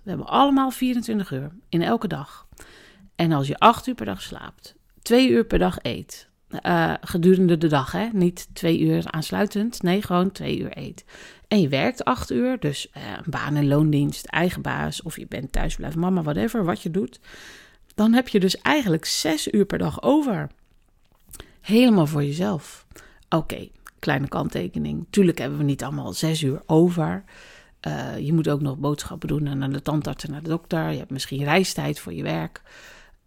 We 0.04 0.10
hebben 0.10 0.28
allemaal 0.28 0.72
24 0.72 1.32
uur 1.32 1.52
in 1.70 1.82
elke 1.82 2.08
dag. 2.08 2.48
En 3.16 3.32
als 3.32 3.48
je 3.48 3.58
8 3.58 3.88
uur 3.88 3.96
per 3.96 4.06
dag 4.06 4.22
slaapt, 4.22 4.76
2 5.02 5.30
uur 5.30 5.46
per 5.46 5.60
dag 5.60 5.78
eet. 5.82 6.30
Uh, 6.66 6.94
gedurende 7.02 7.58
de 7.58 7.68
dag, 7.68 7.92
hè? 7.92 8.08
Niet 8.12 8.48
twee 8.54 8.80
uur 8.80 9.04
aansluitend. 9.06 9.82
Nee, 9.82 10.02
gewoon 10.02 10.32
twee 10.32 10.60
uur 10.60 10.78
eet. 10.78 11.06
En 11.48 11.62
je 11.62 11.68
werkt 11.68 12.06
acht 12.06 12.32
uur, 12.32 12.60
dus 12.60 12.88
uh, 12.98 13.04
baan- 13.26 13.56
en 13.56 13.68
loondienst, 13.68 14.26
eigen 14.26 14.62
baas, 14.62 15.02
of 15.02 15.18
je 15.18 15.28
bent 15.28 15.52
thuisblijven 15.52 16.00
mama, 16.00 16.22
whatever, 16.22 16.66
wat 16.66 16.82
je 16.82 16.92
doet. 16.92 17.20
Dan 17.96 18.14
heb 18.14 18.28
je 18.28 18.40
dus 18.40 18.58
eigenlijk 18.58 19.06
zes 19.06 19.52
uur 19.52 19.66
per 19.66 19.78
dag 19.78 20.02
over. 20.02 20.50
Helemaal 21.66 22.08
voor 22.08 22.24
jezelf. 22.24 22.86
Oké, 23.30 23.68
kleine 24.00 24.28
kanttekening. 24.28 25.06
Tuurlijk 25.10 25.38
hebben 25.38 25.58
we 25.58 25.64
niet 25.64 25.84
allemaal 25.84 26.14
zes 26.14 26.42
uur 26.42 26.62
over. 26.66 27.24
Uh, 27.88 28.20
je 28.20 28.34
moet 28.34 28.50
ook 28.50 28.62
nog 28.62 28.78
boodschappen 28.78 29.28
doen 29.28 29.48
en 29.48 29.58
naar 29.58 29.72
de 29.72 29.82
tandarts 29.82 30.24
en 30.24 30.32
naar 30.32 30.44
de 30.44 30.50
dokter. 30.50 30.92
Je 30.92 30.98
hebt 30.98 31.12
misschien 31.12 31.44
reistijd 31.44 32.00
voor 32.00 32.14
je 32.14 32.24
werk. 32.24 32.62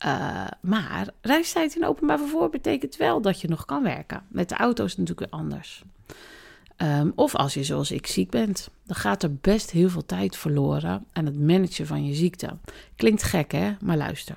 Uh, 0.07 0.47
maar 0.61 1.09
reistijd 1.21 1.77
in 1.77 1.87
openbaar 1.87 2.19
vervoer 2.19 2.51
betekent 2.51 2.97
wel 2.97 3.21
dat 3.21 3.41
je 3.41 3.49
nog 3.49 3.65
kan 3.65 3.83
werken. 3.83 4.23
Met 4.29 4.49
de 4.49 4.57
auto 4.57 4.85
is 4.85 4.91
het 4.91 4.99
natuurlijk 4.99 5.31
weer 5.31 5.41
anders. 5.41 5.85
Um, 6.77 7.13
of 7.15 7.35
als 7.35 7.55
je 7.55 7.65
zoals 7.65 7.91
ik 7.91 8.07
ziek 8.07 8.31
bent, 8.31 8.71
dan 8.87 8.97
gaat 8.97 9.23
er 9.23 9.35
best 9.35 9.71
heel 9.71 9.91
veel 9.91 10.07
tijd 10.07 10.37
verloren 10.37 11.05
aan 11.13 11.27
het 11.27 11.39
managen 11.39 11.87
van 11.87 12.05
je 12.05 12.15
ziekte. 12.15 12.57
Klinkt 12.97 13.23
gek 13.23 13.53
hè, 13.53 13.73
maar 13.81 13.97
luister. 13.97 14.37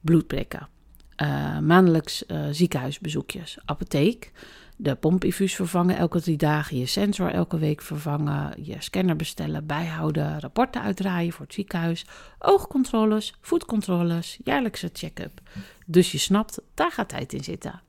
Bloedprikken, 0.00 0.68
uh, 1.16 1.58
maandelijks 1.58 2.24
uh, 2.26 2.46
ziekenhuisbezoekjes, 2.50 3.58
apotheek, 3.64 4.32
de 4.76 4.94
pompinfuus 4.94 5.54
vervangen 5.54 5.96
elke 5.96 6.20
drie 6.20 6.36
dagen, 6.36 6.78
je 6.78 6.86
sensor 6.86 7.30
elke 7.30 7.58
week 7.58 7.82
vervangen, 7.82 8.64
je 8.64 8.76
scanner 8.78 9.16
bestellen, 9.16 9.66
bijhouden, 9.66 10.40
rapporten 10.40 10.82
uitdraaien 10.82 11.32
voor 11.32 11.44
het 11.44 11.54
ziekenhuis, 11.54 12.06
oogcontroles, 12.38 13.34
voetcontroles, 13.40 14.38
jaarlijkse 14.44 14.90
check-up. 14.92 15.40
Dus 15.86 16.12
je 16.12 16.18
snapt, 16.18 16.60
daar 16.74 16.92
gaat 16.92 17.08
tijd 17.08 17.32
in 17.32 17.44
zitten. 17.44 17.80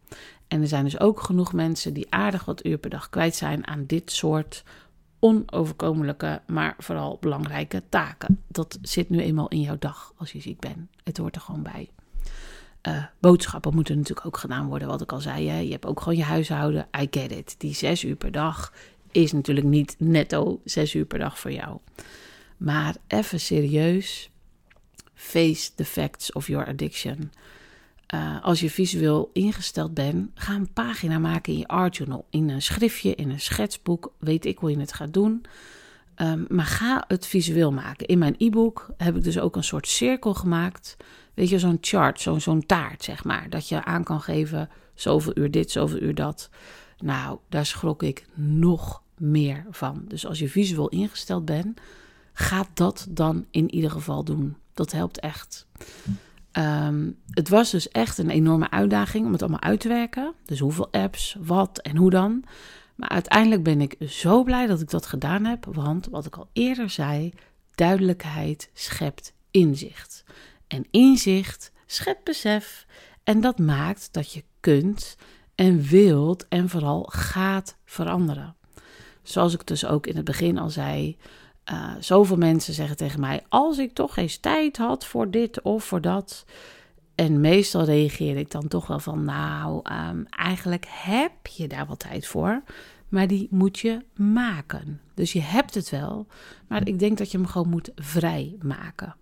En 0.48 0.62
er 0.62 0.68
zijn 0.68 0.84
dus 0.84 1.00
ook 1.00 1.22
genoeg 1.22 1.54
mensen 1.54 1.94
die 1.94 2.08
aardig 2.10 2.46
wat 2.46 2.66
uur 2.66 2.78
per 2.78 2.90
dag 2.90 3.10
kwijt 3.10 3.36
zijn 3.36 3.68
aan 3.68 3.86
dit 3.86 4.12
soort 4.12 4.64
onoverkomelijke, 5.20 6.42
maar 6.48 6.76
vooral 6.78 7.18
belangrijke 7.22 7.84
taken. 7.90 8.42
Dat 8.48 8.78
zit 8.82 9.10
nu 9.10 9.20
eenmaal 9.20 9.48
in 9.48 9.62
jouw 9.62 9.78
dag 9.80 10.14
als 10.18 10.32
je 10.32 10.42
ziek 10.42 10.60
bent. 10.60 10.90
Het 11.04 11.18
hoort 11.18 11.36
er 11.36 11.42
gewoon 11.42 11.64
bij. 11.64 11.90
Uh, 12.88 13.04
boodschappen 13.20 13.76
moeten 13.76 13.98
natuurlijk 13.98 14.28
ook 14.28 14.38
gedaan 14.38 14.68
worden, 14.68 14.88
wat 14.88 15.02
ik 15.02 15.12
al 15.12 15.20
zei. 15.20 15.50
Hè. 15.50 15.60
Je 15.60 15.72
hebt 15.72 15.86
ook 15.86 16.00
gewoon 16.00 16.18
je 16.18 16.24
huishouden. 16.24 16.88
I 17.02 17.08
get 17.12 17.32
it. 17.32 17.56
Die 17.58 17.74
zes 17.74 18.04
uur 18.04 18.16
per 18.16 18.32
dag 18.32 18.74
is 19.12 19.32
natuurlijk 19.32 19.66
niet 19.66 19.96
netto 19.98 20.62
zes 20.64 20.94
uur 20.94 21.06
per 21.06 21.20
dag 21.20 21.40
voor 21.40 21.52
jou. 21.52 21.78
Maar 22.58 22.96
even 23.08 23.40
serieus. 23.40 24.30
Face 25.14 25.74
the 25.76 25.86
facts 25.86 26.32
of 26.32 26.48
your 26.48 26.68
addiction. 26.68 27.32
Uh, 28.14 28.44
als 28.44 28.60
je 28.60 28.70
visueel 28.70 29.30
ingesteld 29.34 29.94
bent, 29.94 30.30
ga 30.36 30.54
een 30.54 30.74
pagina 30.74 31.20
maken 31.20 31.54
in 31.54 31.60
je 31.60 31.68
art 31.68 31.98
journal. 31.98 32.26
In 32.30 32.50
een 32.50 32.62
schriftje, 32.62 33.16
in 33.16 33.30
een 33.30 33.40
schetsboek. 33.40 34.14
Weet 34.20 34.46
ik 34.46 34.58
hoe 34.58 34.72
je 34.72 34.80
het 34.80 34.94
gaat 34.94 35.14
doen. 35.14 35.46
Um, 36.18 36.46
maar 36.50 36.66
ga 36.66 37.04
het 37.08 37.26
visueel 37.26 37.72
maken. 37.72 38.08
In 38.08 38.18
mijn 38.18 38.36
e-book 38.38 38.90
heb 38.98 39.16
ik 39.16 39.24
dus 39.24 39.40
ook 39.40 39.56
een 39.56 39.64
soort 39.64 39.88
cirkel 39.88 40.34
gemaakt 40.34 40.98
weet 41.34 41.50
je, 41.50 41.60
zo'n 41.60 41.78
chart, 41.82 42.22
zo'n 42.38 42.66
taart, 42.66 43.04
zeg 43.04 43.24
maar. 43.24 43.50
Dat 43.50 43.68
je 43.70 43.84
aan 43.84 44.04
kan 44.04 44.22
geven, 44.22 44.70
zoveel 44.94 45.38
uur 45.38 45.52
dit, 45.52 45.72
zoveel 45.72 46.02
uur 46.02 46.16
dat. 46.16 46.50
Nou, 46.98 47.38
daar 47.50 47.66
schrok 47.66 48.04
ik 48.04 48.26
nog 48.34 49.02
meer 49.18 49.66
van. 49.70 50.04
Dus 50.08 50.26
als 50.26 50.40
je 50.40 50.50
visueel 50.50 50.90
ingesteld 50.90 51.46
bent, 51.46 51.80
ga 52.34 52.66
dat 52.74 53.08
dan 53.10 53.46
in 53.52 53.74
ieder 53.74 53.92
geval 53.92 54.24
doen. 54.24 54.56
Dat 54.74 54.92
helpt 54.92 55.20
echt. 55.20 55.68
Um, 56.58 57.18
het 57.30 57.50
was 57.50 57.72
dus 57.72 57.90
echt 57.90 58.18
een 58.18 58.30
enorme 58.30 58.70
uitdaging 58.70 59.26
om 59.26 59.32
het 59.32 59.42
allemaal 59.42 59.62
uit 59.62 59.80
te 59.80 59.88
werken. 59.88 60.34
Dus 60.46 60.60
hoeveel 60.60 60.92
apps, 60.92 61.38
wat 61.40 61.78
en 61.78 61.98
hoe 61.98 62.10
dan. 62.10 62.44
Maar 62.96 63.10
uiteindelijk 63.10 63.64
ben 63.64 63.82
ik 63.82 63.96
zo 64.08 64.44
blij 64.44 64.68
dat 64.68 64.82
ik 64.82 64.90
dat 64.90 65.06
gedaan 65.06 65.46
heb. 65.46 65.66
Want 65.66 66.08
wat 66.12 66.26
ik 66.26 66.36
al 66.36 66.50
eerder 66.54 66.90
zei, 66.90 67.34
duidelijkheid 67.76 68.70
schept 68.74 69.34
inzicht. 69.52 70.24
En 70.74 70.88
inzicht 70.92 71.72
schept 71.86 72.24
besef 72.24 72.86
en 73.24 73.42
dat 73.42 73.60
maakt 73.60 74.14
dat 74.14 74.32
je 74.32 74.44
kunt 74.60 75.18
en 75.56 75.82
wilt 75.82 76.48
en 76.48 76.70
vooral 76.70 77.04
gaat 77.04 77.78
veranderen. 77.86 78.56
Zoals 79.24 79.54
ik 79.54 79.68
dus 79.68 79.86
ook 79.86 80.08
in 80.08 80.16
het 80.16 80.26
begin 80.26 80.58
al 80.58 80.70
zei, 80.70 81.18
uh, 81.72 81.94
zoveel 82.00 82.38
mensen 82.38 82.74
zeggen 82.74 82.98
tegen 82.98 83.20
mij: 83.20 83.44
als 83.50 83.78
ik 83.78 83.94
toch 83.94 84.18
eens 84.18 84.38
tijd 84.38 84.78
had 84.78 85.06
voor 85.06 85.32
dit 85.32 85.62
of 85.62 85.84
voor 85.84 86.02
dat. 86.02 86.46
En 87.16 87.42
meestal 87.42 87.84
reageer 87.84 88.38
ik 88.38 88.52
dan 88.52 88.68
toch 88.68 88.88
wel 88.88 89.00
van, 89.00 89.24
nou, 89.24 89.80
ehm, 89.84 90.24
eigenlijk 90.30 90.86
heb 90.90 91.48
je 91.48 91.68
daar 91.68 91.88
wel 91.88 91.98
tijd 91.98 92.28
voor, 92.28 92.64
maar 93.10 93.28
die 93.28 93.48
moet 93.50 93.80
je 93.80 94.06
maken. 94.16 95.02
Dus 95.14 95.34
je 95.34 95.42
hebt 95.42 95.76
het 95.76 95.90
wel, 95.90 96.28
maar 96.68 96.88
ik 96.88 97.00
denk 97.00 97.18
dat 97.18 97.32
je 97.32 97.38
hem 97.38 97.48
gewoon 97.48 97.70
moet 97.70 97.92
vrijmaken. 97.96 99.16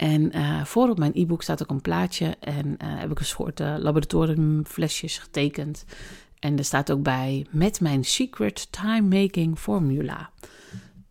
En 0.00 0.36
uh, 0.36 0.64
voor 0.64 0.88
op 0.88 0.98
mijn 0.98 1.12
e-book 1.14 1.42
staat 1.42 1.62
ook 1.62 1.70
een 1.70 1.80
plaatje 1.80 2.36
en 2.40 2.66
uh, 2.66 2.74
heb 2.78 3.10
ik 3.10 3.18
een 3.18 3.24
soort 3.24 3.60
uh, 3.60 3.74
laboratoriumflesjes 3.78 5.18
getekend. 5.18 5.84
En 6.38 6.58
er 6.58 6.64
staat 6.64 6.92
ook 6.92 7.02
bij 7.02 7.46
met 7.50 7.80
mijn 7.80 8.04
secret 8.04 8.72
time 8.72 9.22
making 9.22 9.58
formula. 9.58 10.30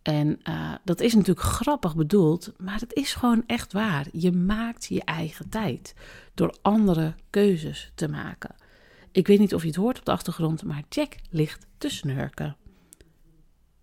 En 0.02 0.40
dat 0.84 1.00
is 1.00 1.14
natuurlijk 1.14 1.46
grappig 1.46 1.96
bedoeld, 1.96 2.52
maar 2.58 2.80
het 2.80 2.94
is 2.94 3.14
gewoon 3.14 3.42
echt 3.46 3.72
waar. 3.72 4.06
Je 4.12 4.32
maakt 4.32 4.86
je 4.86 5.04
eigen 5.04 5.48
tijd 5.48 5.94
door 6.34 6.56
andere 6.62 7.14
keuzes 7.30 7.92
te 7.94 8.08
maken. 8.08 8.54
Ik 9.10 9.26
weet 9.26 9.38
niet 9.38 9.54
of 9.54 9.60
je 9.62 9.68
het 9.68 9.76
hoort 9.76 9.98
op 9.98 10.04
de 10.04 10.12
achtergrond, 10.12 10.64
maar 10.64 10.82
Jack 10.88 11.16
ligt 11.30 11.66
te 11.78 11.88
snurken. 11.88 12.56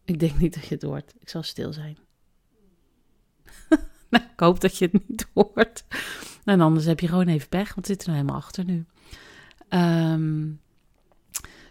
Ik 0.06 0.20
denk 0.20 0.38
niet 0.38 0.54
dat 0.54 0.68
je 0.68 0.74
het 0.74 0.84
hoort. 0.84 1.14
Ik 1.20 1.30
zal 1.30 1.44
stil 1.44 1.74
zijn. 1.74 1.98
ik 4.34 4.40
hoop 4.40 4.60
dat 4.62 4.78
je 4.78 4.90
het 4.92 5.08
niet 5.08 5.28
hoort. 5.34 5.84
En 6.44 6.62
anders 6.62 6.86
heb 6.86 7.00
je 7.00 7.08
gewoon 7.08 7.28
even 7.28 7.50
pech, 7.50 7.76
want 7.76 7.76
het 7.76 7.86
zit 7.86 8.02
er 8.02 8.08
nou 8.08 8.20
helemaal 8.20 8.42
achter 8.42 8.66
nu. 8.66 8.86
Um, 9.70 10.60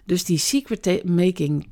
dus 0.04 0.24
die 0.24 0.38
secret 0.38 1.04
making 1.04 1.68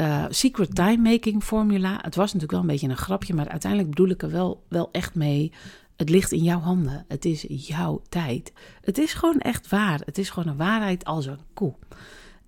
uh, 0.00 0.24
secret 0.28 0.74
time 0.74 1.10
making 1.10 1.42
formula. 1.42 1.98
Het 2.02 2.14
was 2.14 2.26
natuurlijk 2.26 2.52
wel 2.52 2.60
een 2.60 2.66
beetje 2.66 2.88
een 2.88 2.96
grapje, 2.96 3.34
maar 3.34 3.48
uiteindelijk 3.48 3.90
bedoel 3.90 4.10
ik 4.10 4.22
er 4.22 4.30
wel, 4.30 4.64
wel 4.68 4.88
echt 4.92 5.14
mee. 5.14 5.52
Het 5.96 6.08
ligt 6.08 6.32
in 6.32 6.42
jouw 6.42 6.60
handen. 6.60 7.04
Het 7.08 7.24
is 7.24 7.44
jouw 7.48 8.02
tijd. 8.08 8.52
Het 8.80 8.98
is 8.98 9.12
gewoon 9.12 9.38
echt 9.38 9.68
waar. 9.68 10.00
Het 10.04 10.18
is 10.18 10.30
gewoon 10.30 10.48
een 10.48 10.56
waarheid 10.56 11.04
als 11.04 11.26
een 11.26 11.38
koe. 11.54 11.74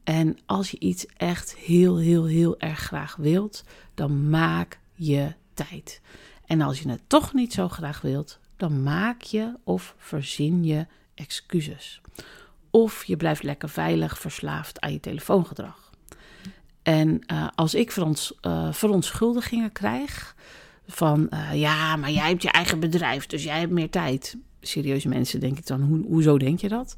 En 0.05 0.39
als 0.47 0.71
je 0.71 0.79
iets 0.79 1.07
echt 1.07 1.57
heel, 1.57 1.99
heel, 1.99 2.25
heel 2.25 2.59
erg 2.59 2.79
graag 2.79 3.17
wilt, 3.17 3.65
dan 3.95 4.29
maak 4.31 4.81
je 4.95 5.33
tijd. 5.55 6.01
En 6.49 6.61
als 6.61 6.81
je 6.81 6.89
het 6.89 7.03
toch 7.07 7.35
niet 7.35 7.53
zo 7.53 7.69
graag 7.69 8.01
wilt, 8.01 8.39
dan 8.57 8.83
maak 8.83 9.23
je 9.23 9.55
of 9.65 9.95
verzin 9.99 10.65
je 10.65 10.87
excuses. 11.15 12.01
Of 12.71 13.05
je 13.05 13.17
blijft 13.17 13.43
lekker 13.43 13.69
veilig 13.69 14.19
verslaafd 14.19 14.81
aan 14.81 14.93
je 14.93 15.01
telefoongedrag. 15.01 15.91
En 16.83 17.21
uh, 17.33 17.49
als 17.55 17.75
ik 17.75 17.93
veront, 17.93 18.33
uh, 18.43 18.73
verontschuldigingen 18.73 19.73
krijg 19.73 20.35
van 20.87 21.27
uh, 21.31 21.61
ja, 21.61 21.97
maar 21.97 22.11
jij 22.11 22.29
hebt 22.29 22.43
je 22.43 22.51
eigen 22.51 22.81
bedrijf, 22.81 23.27
dus 23.27 23.45
jij 23.45 23.59
hebt 23.59 23.73
meer 23.73 23.91
tijd. 23.91 24.37
Serieuze 24.61 25.09
mensen 25.09 25.41
denk 25.41 25.59
ik 25.59 25.67
dan, 25.67 25.81
Ho 25.81 26.03
hoezo 26.09 26.39
denk 26.39 26.61
je 26.61 26.69
dat? 26.69 26.97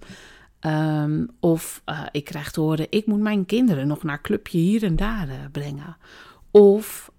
Um, 0.61 1.29
of 1.41 1.83
ik 2.11 2.25
krijg 2.25 2.51
te 2.51 2.61
horen, 2.61 2.87
ik 2.91 3.07
moet 3.07 3.21
mijn 3.21 3.47
kinderen 3.47 3.87
nog 3.87 4.03
naar 4.03 4.21
clubje 4.21 4.59
hier 4.59 4.83
en 4.83 4.97
daar 4.97 5.49
brengen. 5.53 5.97
Of 6.51 7.11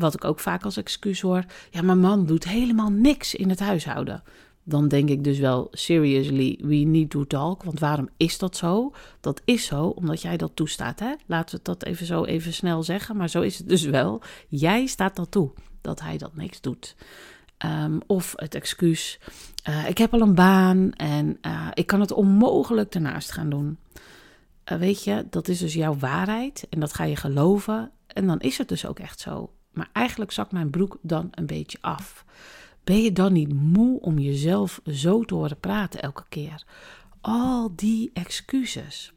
wat 0.00 0.14
ik 0.14 0.24
ook 0.24 0.40
vaak 0.40 0.64
als 0.64 0.76
excuus 0.76 1.20
hoor, 1.20 1.44
ja, 1.70 1.82
mijn 1.82 2.00
man 2.00 2.26
doet 2.26 2.48
helemaal 2.48 2.90
niks 2.90 3.34
in 3.34 3.48
het 3.48 3.60
huishouden 3.60 4.22
dan 4.70 4.88
denk 4.88 5.08
ik 5.08 5.24
dus 5.24 5.38
wel, 5.38 5.68
seriously, 5.70 6.58
we 6.62 6.74
need 6.74 7.10
to 7.10 7.24
talk. 7.24 7.62
Want 7.62 7.80
waarom 7.80 8.08
is 8.16 8.38
dat 8.38 8.56
zo? 8.56 8.92
Dat 9.20 9.42
is 9.44 9.64
zo 9.64 9.86
omdat 9.86 10.22
jij 10.22 10.36
dat 10.36 10.50
toestaat. 10.54 11.00
Hè? 11.00 11.14
Laten 11.26 11.56
we 11.56 11.62
dat 11.62 11.84
even 11.84 12.06
zo 12.06 12.24
even 12.24 12.52
snel 12.52 12.82
zeggen. 12.82 13.16
Maar 13.16 13.28
zo 13.28 13.40
is 13.40 13.58
het 13.58 13.68
dus 13.68 13.84
wel. 13.84 14.22
Jij 14.48 14.86
staat 14.86 15.16
dat 15.16 15.30
toe, 15.30 15.50
dat 15.80 16.00
hij 16.00 16.18
dat 16.18 16.36
niks 16.36 16.60
doet. 16.60 16.96
Um, 17.66 18.00
of 18.06 18.32
het 18.36 18.54
excuus, 18.54 19.18
uh, 19.68 19.88
ik 19.88 19.98
heb 19.98 20.12
al 20.12 20.20
een 20.20 20.34
baan 20.34 20.92
en 20.92 21.38
uh, 21.42 21.68
ik 21.74 21.86
kan 21.86 22.00
het 22.00 22.12
onmogelijk 22.12 22.94
ernaast 22.94 23.32
gaan 23.32 23.50
doen. 23.50 23.78
Uh, 24.72 24.78
weet 24.78 25.04
je, 25.04 25.26
dat 25.30 25.48
is 25.48 25.58
dus 25.58 25.74
jouw 25.74 25.96
waarheid 25.96 26.66
en 26.70 26.80
dat 26.80 26.94
ga 26.94 27.04
je 27.04 27.16
geloven. 27.16 27.90
En 28.06 28.26
dan 28.26 28.40
is 28.40 28.58
het 28.58 28.68
dus 28.68 28.86
ook 28.86 28.98
echt 28.98 29.20
zo. 29.20 29.50
Maar 29.72 29.88
eigenlijk 29.92 30.32
zakt 30.32 30.52
mijn 30.52 30.70
broek 30.70 30.98
dan 31.02 31.28
een 31.30 31.46
beetje 31.46 31.78
af. 31.80 32.24
Ben 32.84 33.02
je 33.02 33.12
dan 33.12 33.32
niet 33.32 33.52
moe 33.52 34.00
om 34.00 34.18
jezelf 34.18 34.80
zo 34.86 35.22
te 35.22 35.34
horen 35.34 35.60
praten 35.60 36.02
elke 36.02 36.24
keer? 36.28 36.64
Al 37.20 37.72
die 37.76 38.10
excuses. 38.12 39.12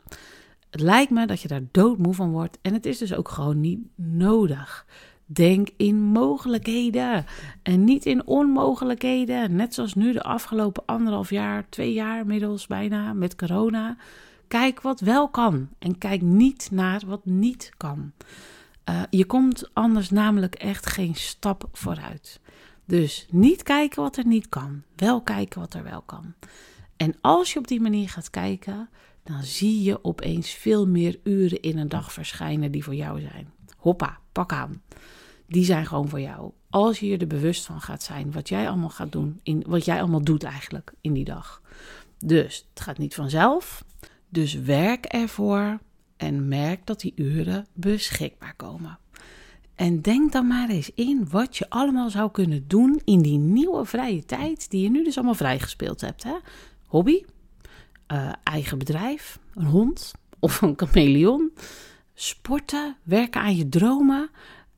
Het 0.69 0.81
lijkt 0.81 1.11
me 1.11 1.27
dat 1.27 1.41
je 1.41 1.47
daar 1.47 1.63
doodmoe 1.71 2.13
van 2.13 2.31
wordt 2.31 2.57
en 2.61 2.73
het 2.73 2.85
is 2.85 2.97
dus 2.97 3.13
ook 3.13 3.29
gewoon 3.29 3.59
niet 3.59 3.79
nodig. 3.95 4.85
Denk 5.25 5.69
in 5.77 5.95
mogelijkheden 6.01 7.25
en 7.63 7.83
niet 7.83 8.05
in 8.05 8.27
onmogelijkheden. 8.27 9.55
Net 9.55 9.73
zoals 9.73 9.93
nu 9.93 10.11
de 10.11 10.23
afgelopen 10.23 10.85
anderhalf 10.85 11.29
jaar, 11.29 11.69
twee 11.69 11.93
jaar 11.93 12.19
inmiddels 12.19 12.67
bijna 12.67 13.13
met 13.13 13.35
corona. 13.35 13.97
Kijk 14.47 14.81
wat 14.81 14.99
wel 14.99 15.29
kan 15.29 15.69
en 15.79 15.97
kijk 15.97 16.21
niet 16.21 16.69
naar 16.71 17.01
wat 17.05 17.25
niet 17.25 17.71
kan. 17.77 18.11
Uh, 18.89 19.01
je 19.09 19.25
komt 19.25 19.69
anders 19.73 20.09
namelijk 20.09 20.55
echt 20.55 20.85
geen 20.85 21.15
stap 21.15 21.69
vooruit. 21.71 22.39
Dus 22.85 23.27
niet 23.29 23.63
kijken 23.63 24.01
wat 24.01 24.17
er 24.17 24.25
niet 24.25 24.49
kan, 24.49 24.83
wel 24.95 25.21
kijken 25.21 25.59
wat 25.59 25.73
er 25.73 25.83
wel 25.83 26.01
kan. 26.01 26.33
En 26.97 27.15
als 27.21 27.53
je 27.53 27.59
op 27.59 27.67
die 27.67 27.81
manier 27.81 28.09
gaat 28.09 28.29
kijken, 28.29 28.89
dan 29.23 29.43
zie 29.43 29.83
je 29.83 30.03
opeens 30.03 30.49
veel 30.49 30.87
meer 30.87 31.19
uren 31.23 31.61
in 31.61 31.77
een 31.77 31.89
dag 31.89 32.13
verschijnen 32.13 32.71
die 32.71 32.83
voor 32.83 32.95
jou 32.95 33.19
zijn. 33.19 33.51
Hoppa, 33.77 34.19
pak 34.31 34.51
aan. 34.51 34.81
Die 35.47 35.65
zijn 35.65 35.85
gewoon 35.85 36.09
voor 36.09 36.21
jou. 36.21 36.51
Als 36.69 36.99
je 36.99 37.07
je 37.07 37.17
er 37.17 37.27
bewust 37.27 37.65
van 37.65 37.81
gaat 37.81 38.03
zijn 38.03 38.31
wat 38.31 38.49
jij 38.49 38.67
allemaal 38.67 38.89
gaat 38.89 39.11
doen, 39.11 39.39
in, 39.43 39.63
wat 39.67 39.85
jij 39.85 39.99
allemaal 39.99 40.23
doet 40.23 40.43
eigenlijk 40.43 40.93
in 41.01 41.13
die 41.13 41.25
dag. 41.25 41.61
Dus 42.19 42.67
het 42.73 42.83
gaat 42.83 42.97
niet 42.97 43.15
vanzelf. 43.15 43.83
Dus 44.29 44.53
werk 44.53 45.05
ervoor 45.05 45.79
en 46.23 46.47
merk 46.47 46.85
dat 46.85 46.99
die 46.99 47.13
uren 47.15 47.67
beschikbaar 47.73 48.53
komen. 48.55 48.97
En 49.75 50.01
denk 50.01 50.31
dan 50.31 50.47
maar 50.47 50.69
eens 50.69 50.91
in 50.95 51.27
wat 51.29 51.57
je 51.57 51.69
allemaal 51.69 52.09
zou 52.09 52.31
kunnen 52.31 52.67
doen 52.67 53.01
in 53.03 53.21
die 53.21 53.37
nieuwe 53.37 53.85
vrije 53.85 54.25
tijd 54.25 54.69
die 54.69 54.81
je 54.81 54.89
nu 54.89 55.03
dus 55.03 55.15
allemaal 55.15 55.35
vrijgespeeld 55.35 56.01
hebt. 56.01 56.23
Hè? 56.23 56.35
Hobby, 56.85 57.23
uh, 58.11 58.31
eigen 58.43 58.77
bedrijf, 58.77 59.39
een 59.53 59.65
hond 59.65 60.11
of 60.39 60.61
een 60.61 60.73
chameleon, 60.75 61.51
sporten, 62.13 62.97
werken 63.03 63.41
aan 63.41 63.55
je 63.55 63.69
dromen. 63.69 64.29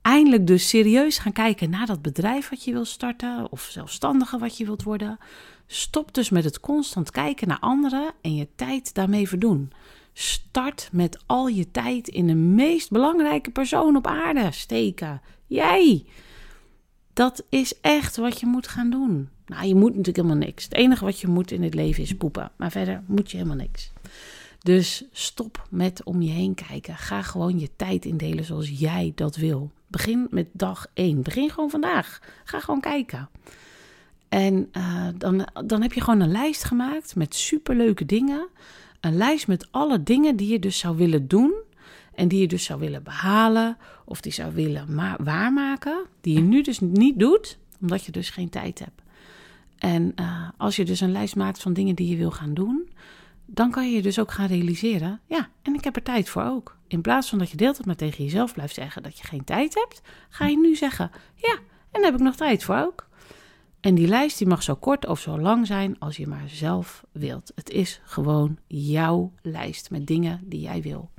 Eindelijk 0.01 0.47
dus 0.47 0.69
serieus 0.69 1.17
gaan 1.17 1.31
kijken 1.31 1.69
naar 1.69 1.86
dat 1.86 2.01
bedrijf 2.01 2.49
wat 2.49 2.63
je 2.63 2.71
wil 2.71 2.86
starten 2.86 3.51
of 3.51 3.62
zelfstandige 3.62 4.38
wat 4.38 4.58
je 4.58 4.65
wilt 4.65 4.84
worden. 4.84 5.17
Stop 5.67 6.13
dus 6.13 6.29
met 6.29 6.43
het 6.43 6.60
constant 6.60 7.12
kijken 7.12 7.47
naar 7.47 7.60
anderen 7.60 8.13
en 8.21 8.36
je 8.36 8.47
tijd 8.55 8.93
daarmee 8.93 9.27
verdoen. 9.27 9.71
Start 10.17 10.89
met 10.91 11.23
al 11.25 11.47
je 11.47 11.71
tijd 11.71 12.08
in 12.08 12.28
de 12.28 12.36
meest 12.36 12.89
belangrijke 12.89 13.51
persoon 13.51 13.95
op 13.95 14.08
aarde 14.08 14.51
steken. 14.51 15.21
Jij. 15.45 16.06
Dat 17.13 17.43
is 17.49 17.80
echt 17.82 18.15
wat 18.15 18.39
je 18.39 18.45
moet 18.45 18.67
gaan 18.67 18.89
doen. 18.89 19.30
Nou, 19.45 19.67
je 19.67 19.75
moet 19.75 19.89
natuurlijk 19.89 20.17
helemaal 20.17 20.47
niks. 20.47 20.63
Het 20.63 20.73
enige 20.73 21.06
wat 21.06 21.19
je 21.19 21.28
moet 21.28 21.51
in 21.51 21.63
het 21.63 21.73
leven 21.73 22.04
is 22.04 22.17
poepen. 22.17 22.51
Maar 22.56 22.71
verder 22.71 23.04
moet 23.08 23.32
je 23.32 23.38
helemaal 23.38 23.58
niks. 23.58 23.91
Dus 24.60 25.06
stop 25.12 25.67
met 25.69 26.04
om 26.04 26.21
je 26.21 26.32
heen 26.32 26.56
kijken. 26.67 26.97
Ga 26.97 27.21
gewoon 27.21 27.60
je 27.60 27.69
tijd 27.75 28.06
indelen 28.06 28.43
zoals 28.43 28.69
jij 28.69 29.12
dat 29.15 29.36
wil. 29.36 29.71
Begin 29.88 30.28
met 30.30 30.47
dag 30.51 30.88
1. 30.93 31.21
Begin 31.21 31.49
gewoon 31.49 31.69
vandaag. 31.69 32.19
Ga 32.43 32.60
gewoon 32.60 32.82
kijken. 32.82 33.30
En 34.30 34.69
uh, 34.78 35.08
dan, 35.17 35.47
dan 35.65 35.82
heb 35.82 35.93
je 35.93 36.01
gewoon 36.01 36.19
een 36.19 36.32
lijst 36.32 36.63
gemaakt 36.63 37.15
met 37.15 37.36
superleuke 37.36 38.06
dingen 38.06 38.47
een 39.05 39.17
lijst 39.17 39.47
met 39.47 39.67
alle 39.71 40.03
dingen 40.03 40.35
die 40.35 40.51
je 40.51 40.59
dus 40.59 40.77
zou 40.77 40.97
willen 40.97 41.27
doen 41.27 41.53
en 42.15 42.27
die 42.27 42.39
je 42.39 42.47
dus 42.47 42.63
zou 42.63 42.79
willen 42.79 43.03
behalen 43.03 43.77
of 44.05 44.21
die 44.21 44.31
zou 44.31 44.53
willen 44.53 44.95
waarmaken, 45.23 46.05
die 46.21 46.33
je 46.33 46.41
nu 46.41 46.61
dus 46.61 46.79
niet 46.79 47.19
doet, 47.19 47.57
omdat 47.81 48.05
je 48.05 48.11
dus 48.11 48.29
geen 48.29 48.49
tijd 48.49 48.79
hebt. 48.79 49.01
En 49.77 50.13
uh, 50.19 50.49
als 50.57 50.75
je 50.75 50.85
dus 50.85 50.99
een 50.99 51.11
lijst 51.11 51.35
maakt 51.35 51.61
van 51.61 51.73
dingen 51.73 51.95
die 51.95 52.09
je 52.09 52.17
wil 52.17 52.31
gaan 52.31 52.53
doen, 52.53 52.89
dan 53.45 53.71
kan 53.71 53.89
je 53.89 53.95
je 53.95 54.01
dus 54.01 54.19
ook 54.19 54.31
gaan 54.31 54.47
realiseren, 54.47 55.19
ja, 55.25 55.49
en 55.61 55.73
ik 55.73 55.83
heb 55.83 55.95
er 55.95 56.03
tijd 56.03 56.29
voor 56.29 56.43
ook. 56.43 56.77
In 56.87 57.01
plaats 57.01 57.29
van 57.29 57.39
dat 57.39 57.49
je 57.49 57.57
deelt 57.57 57.77
het 57.77 57.85
maar 57.85 57.95
tegen 57.95 58.23
jezelf 58.23 58.53
blijft 58.53 58.73
zeggen 58.73 59.03
dat 59.03 59.17
je 59.17 59.27
geen 59.27 59.43
tijd 59.43 59.73
hebt, 59.73 60.01
ga 60.29 60.47
je 60.47 60.57
nu 60.57 60.75
zeggen, 60.75 61.11
ja, 61.35 61.53
en 61.91 62.01
daar 62.01 62.11
heb 62.11 62.13
ik 62.13 62.25
nog 62.25 62.35
tijd 62.35 62.63
voor 62.63 62.75
ook. 62.77 63.07
En 63.86 63.95
die 63.95 64.08
lijst 64.08 64.38
die 64.38 64.48
mag 64.48 64.63
zo 64.63 64.76
kort 64.76 65.08
of 65.08 65.19
zo 65.19 65.39
lang 65.39 65.67
zijn 65.67 66.00
als 66.00 66.17
je 66.17 66.28
maar 66.28 66.50
zelf 66.50 67.06
wilt. 67.12 67.52
Het 67.56 67.69
is 67.69 68.02
gewoon 68.04 68.58
jouw 68.67 69.32
lijst 69.41 69.89
met 69.89 70.08
dingen 70.08 70.41
die 70.43 70.60
jij 70.60 70.82
wil. 70.82 71.10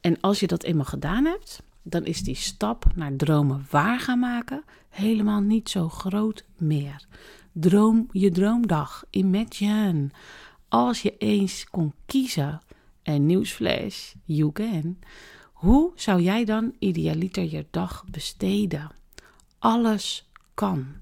En 0.00 0.20
als 0.20 0.40
je 0.40 0.46
dat 0.46 0.62
eenmaal 0.62 0.84
gedaan 0.84 1.24
hebt, 1.24 1.62
dan 1.82 2.04
is 2.04 2.22
die 2.22 2.34
stap 2.34 2.84
naar 2.94 3.16
dromen 3.16 3.66
waar 3.70 4.00
gaan 4.00 4.18
maken 4.18 4.64
helemaal 4.88 5.40
niet 5.40 5.68
zo 5.68 5.88
groot 5.88 6.44
meer. 6.56 7.06
Droom 7.52 8.08
je 8.12 8.30
droomdag. 8.30 9.04
Imagine. 9.10 10.08
Als 10.68 11.02
je 11.02 11.16
eens 11.16 11.66
kon 11.70 11.92
kiezen, 12.06 12.60
en 13.02 13.26
nieuwsflash, 13.26 14.12
you 14.24 14.52
can. 14.52 14.98
Hoe 15.52 15.92
zou 15.94 16.20
jij 16.20 16.44
dan 16.44 16.74
idealiter 16.78 17.50
je 17.50 17.66
dag 17.70 18.04
besteden? 18.10 18.90
Alles 19.58 20.30
kan. 20.54 21.00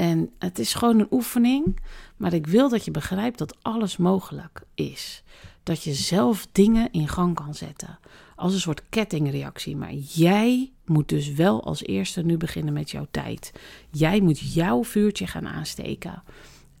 En 0.00 0.30
het 0.38 0.58
is 0.58 0.74
gewoon 0.74 0.98
een 0.98 1.06
oefening, 1.10 1.80
maar 2.16 2.32
ik 2.32 2.46
wil 2.46 2.68
dat 2.68 2.84
je 2.84 2.90
begrijpt 2.90 3.38
dat 3.38 3.56
alles 3.62 3.96
mogelijk 3.96 4.62
is. 4.74 5.22
Dat 5.62 5.82
je 5.82 5.94
zelf 5.94 6.46
dingen 6.52 6.92
in 6.92 7.08
gang 7.08 7.34
kan 7.34 7.54
zetten. 7.54 7.98
Als 8.36 8.52
een 8.52 8.60
soort 8.60 8.82
kettingreactie. 8.88 9.76
Maar 9.76 9.92
jij 9.94 10.72
moet 10.84 11.08
dus 11.08 11.32
wel 11.32 11.64
als 11.64 11.82
eerste 11.82 12.22
nu 12.22 12.36
beginnen 12.36 12.72
met 12.72 12.90
jouw 12.90 13.06
tijd. 13.10 13.52
Jij 13.90 14.20
moet 14.20 14.52
jouw 14.52 14.84
vuurtje 14.84 15.26
gaan 15.26 15.48
aansteken. 15.48 16.22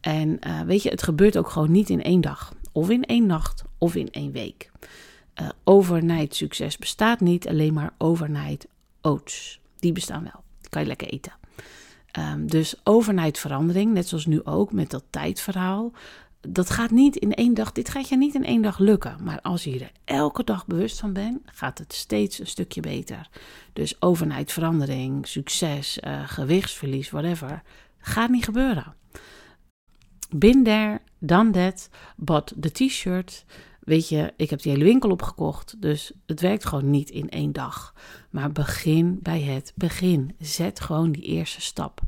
En 0.00 0.38
uh, 0.46 0.60
weet 0.60 0.82
je, 0.82 0.88
het 0.88 1.02
gebeurt 1.02 1.38
ook 1.38 1.50
gewoon 1.50 1.70
niet 1.70 1.90
in 1.90 2.02
één 2.02 2.20
dag. 2.20 2.54
Of 2.72 2.90
in 2.90 3.04
één 3.04 3.26
nacht, 3.26 3.64
of 3.78 3.94
in 3.94 4.10
één 4.10 4.32
week. 4.32 4.70
Uh, 5.40 5.48
overnight 5.64 6.34
succes 6.34 6.78
bestaat 6.78 7.20
niet, 7.20 7.48
alleen 7.48 7.74
maar 7.74 7.94
overnight 7.98 8.66
oats. 9.00 9.60
Die 9.78 9.92
bestaan 9.92 10.22
wel. 10.22 10.42
Die 10.60 10.70
kan 10.70 10.82
je 10.82 10.88
lekker 10.88 11.08
eten. 11.08 11.39
Um, 12.20 12.46
dus 12.46 12.74
overnight 12.84 13.38
verandering, 13.38 13.92
net 13.92 14.08
zoals 14.08 14.26
nu 14.26 14.44
ook 14.44 14.72
met 14.72 14.90
dat 14.90 15.04
tijdverhaal. 15.10 15.92
Dat 16.40 16.70
gaat 16.70 16.90
niet 16.90 17.16
in 17.16 17.34
één 17.34 17.54
dag, 17.54 17.72
dit 17.72 17.88
gaat 17.88 18.08
je 18.08 18.16
niet 18.16 18.34
in 18.34 18.44
één 18.44 18.62
dag 18.62 18.78
lukken. 18.78 19.16
Maar 19.22 19.40
als 19.40 19.64
je 19.64 19.78
er 19.78 19.92
elke 20.04 20.44
dag 20.44 20.66
bewust 20.66 21.00
van 21.00 21.12
bent, 21.12 21.40
gaat 21.44 21.78
het 21.78 21.92
steeds 21.92 22.38
een 22.38 22.46
stukje 22.46 22.80
beter. 22.80 23.28
Dus 23.72 24.02
overnight 24.02 24.52
verandering, 24.52 25.26
succes, 25.26 25.98
uh, 25.98 26.22
gewichtsverlies, 26.28 27.10
whatever, 27.10 27.62
gaat 27.98 28.30
niet 28.30 28.44
gebeuren. 28.44 28.94
Been 30.30 30.62
there, 30.62 31.00
done 31.18 31.50
that, 31.50 31.88
bought 32.16 32.54
the 32.60 32.70
t-shirt. 32.70 33.44
Weet 33.80 34.08
je, 34.08 34.32
ik 34.36 34.50
heb 34.50 34.62
die 34.62 34.72
hele 34.72 34.84
winkel 34.84 35.10
opgekocht, 35.10 35.82
dus 35.82 36.12
het 36.26 36.40
werkt 36.40 36.64
gewoon 36.64 36.90
niet 36.90 37.10
in 37.10 37.28
één 37.28 37.52
dag. 37.52 37.94
Maar 38.30 38.52
begin 38.52 39.18
bij 39.22 39.40
het 39.40 39.72
begin. 39.74 40.34
Zet 40.38 40.80
gewoon 40.80 41.12
die 41.12 41.22
eerste 41.22 41.60
stap. 41.60 42.00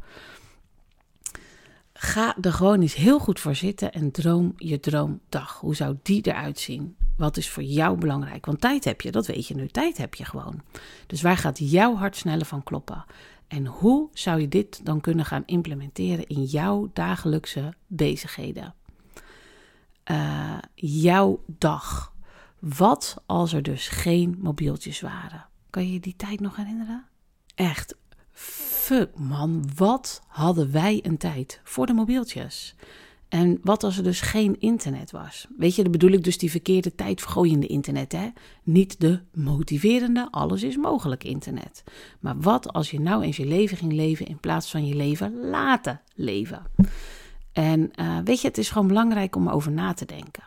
Ga 1.92 2.37
er 2.40 2.52
gewoon 2.52 2.80
eens 2.80 2.94
heel 2.94 3.18
goed 3.18 3.40
voor 3.40 3.54
zitten 3.54 3.92
en 3.92 4.11
droom 4.11 4.52
je 4.56 4.80
droomdag. 4.80 5.58
Hoe 5.61 5.76
zou 5.76 5.96
die 6.02 6.26
eruit 6.26 6.58
zien? 6.58 6.96
Wat 7.16 7.37
is 7.37 7.50
voor 7.50 7.62
jou 7.62 7.98
belangrijk? 7.98 8.46
Want 8.46 8.61
tijd 8.61 8.85
heb 8.85 9.00
je, 9.00 9.11
dat 9.11 9.26
weet 9.26 9.46
je 9.46 9.54
nu. 9.54 9.68
Tijd 9.68 9.96
heb 9.96 10.14
je 10.14 10.24
gewoon. 10.24 10.61
Dus 11.06 11.22
waar 11.22 11.37
gaat 11.37 11.58
jouw 11.58 11.94
hart 11.96 12.16
sneller 12.16 12.46
van 12.46 12.62
kloppen? 12.62 13.04
En 13.48 13.66
hoe 13.66 14.08
zou 14.12 14.40
je 14.40 14.48
dit 14.48 14.85
dan 14.85 15.00
kunnen 15.00 15.24
gaan 15.24 15.42
implementeren 15.46 16.26
in 16.26 16.44
jouw 16.44 16.90
dagelijkse 16.92 17.74
bezigheden? 17.87 18.74
Uh, 20.10 20.58
jouw 20.74 21.42
dag. 21.46 22.12
Wat 22.58 23.22
als 23.26 23.52
er 23.52 23.62
dus 23.62 23.88
geen 23.88 24.38
mobieltjes 24.38 25.00
waren? 25.00 25.46
Kan 25.70 25.86
je 25.86 25.92
je 25.92 26.00
die 26.00 26.16
tijd 26.16 26.40
nog 26.40 26.56
herinneren? 26.56 27.04
Echt, 27.54 27.96
fuck 28.32 29.18
man, 29.18 29.64
wat 29.76 30.22
hadden 30.26 30.72
wij 30.72 31.00
een 31.02 31.18
tijd 31.18 31.60
voor 31.64 31.86
de 31.86 31.92
mobieltjes? 31.92 32.74
En 33.32 33.58
wat 33.62 33.84
als 33.84 33.96
er 33.96 34.02
dus 34.02 34.20
geen 34.20 34.60
internet 34.60 35.10
was? 35.10 35.46
Weet 35.58 35.74
je, 35.74 35.82
dan 35.82 35.92
bedoel 35.92 36.10
ik 36.10 36.24
dus 36.24 36.38
die 36.38 36.50
verkeerde 36.50 36.94
tijd 36.94 37.20
vergooiende 37.20 37.66
internet, 37.66 38.12
hè? 38.12 38.28
Niet 38.62 39.00
de 39.00 39.20
motiverende, 39.34 40.28
alles 40.30 40.62
is 40.62 40.76
mogelijk 40.76 41.24
internet. 41.24 41.84
Maar 42.20 42.40
wat 42.40 42.72
als 42.72 42.90
je 42.90 43.00
nou 43.00 43.22
eens 43.22 43.36
je 43.36 43.46
leven 43.46 43.76
ging 43.76 43.92
leven 43.92 44.26
in 44.26 44.40
plaats 44.40 44.70
van 44.70 44.86
je 44.86 44.94
leven 44.94 45.48
laten 45.50 46.00
leven? 46.14 46.62
En 47.52 47.90
uh, 47.96 48.18
weet 48.24 48.40
je, 48.40 48.48
het 48.48 48.58
is 48.58 48.70
gewoon 48.70 48.88
belangrijk 48.88 49.36
om 49.36 49.48
over 49.48 49.72
na 49.72 49.92
te 49.92 50.04
denken. 50.04 50.42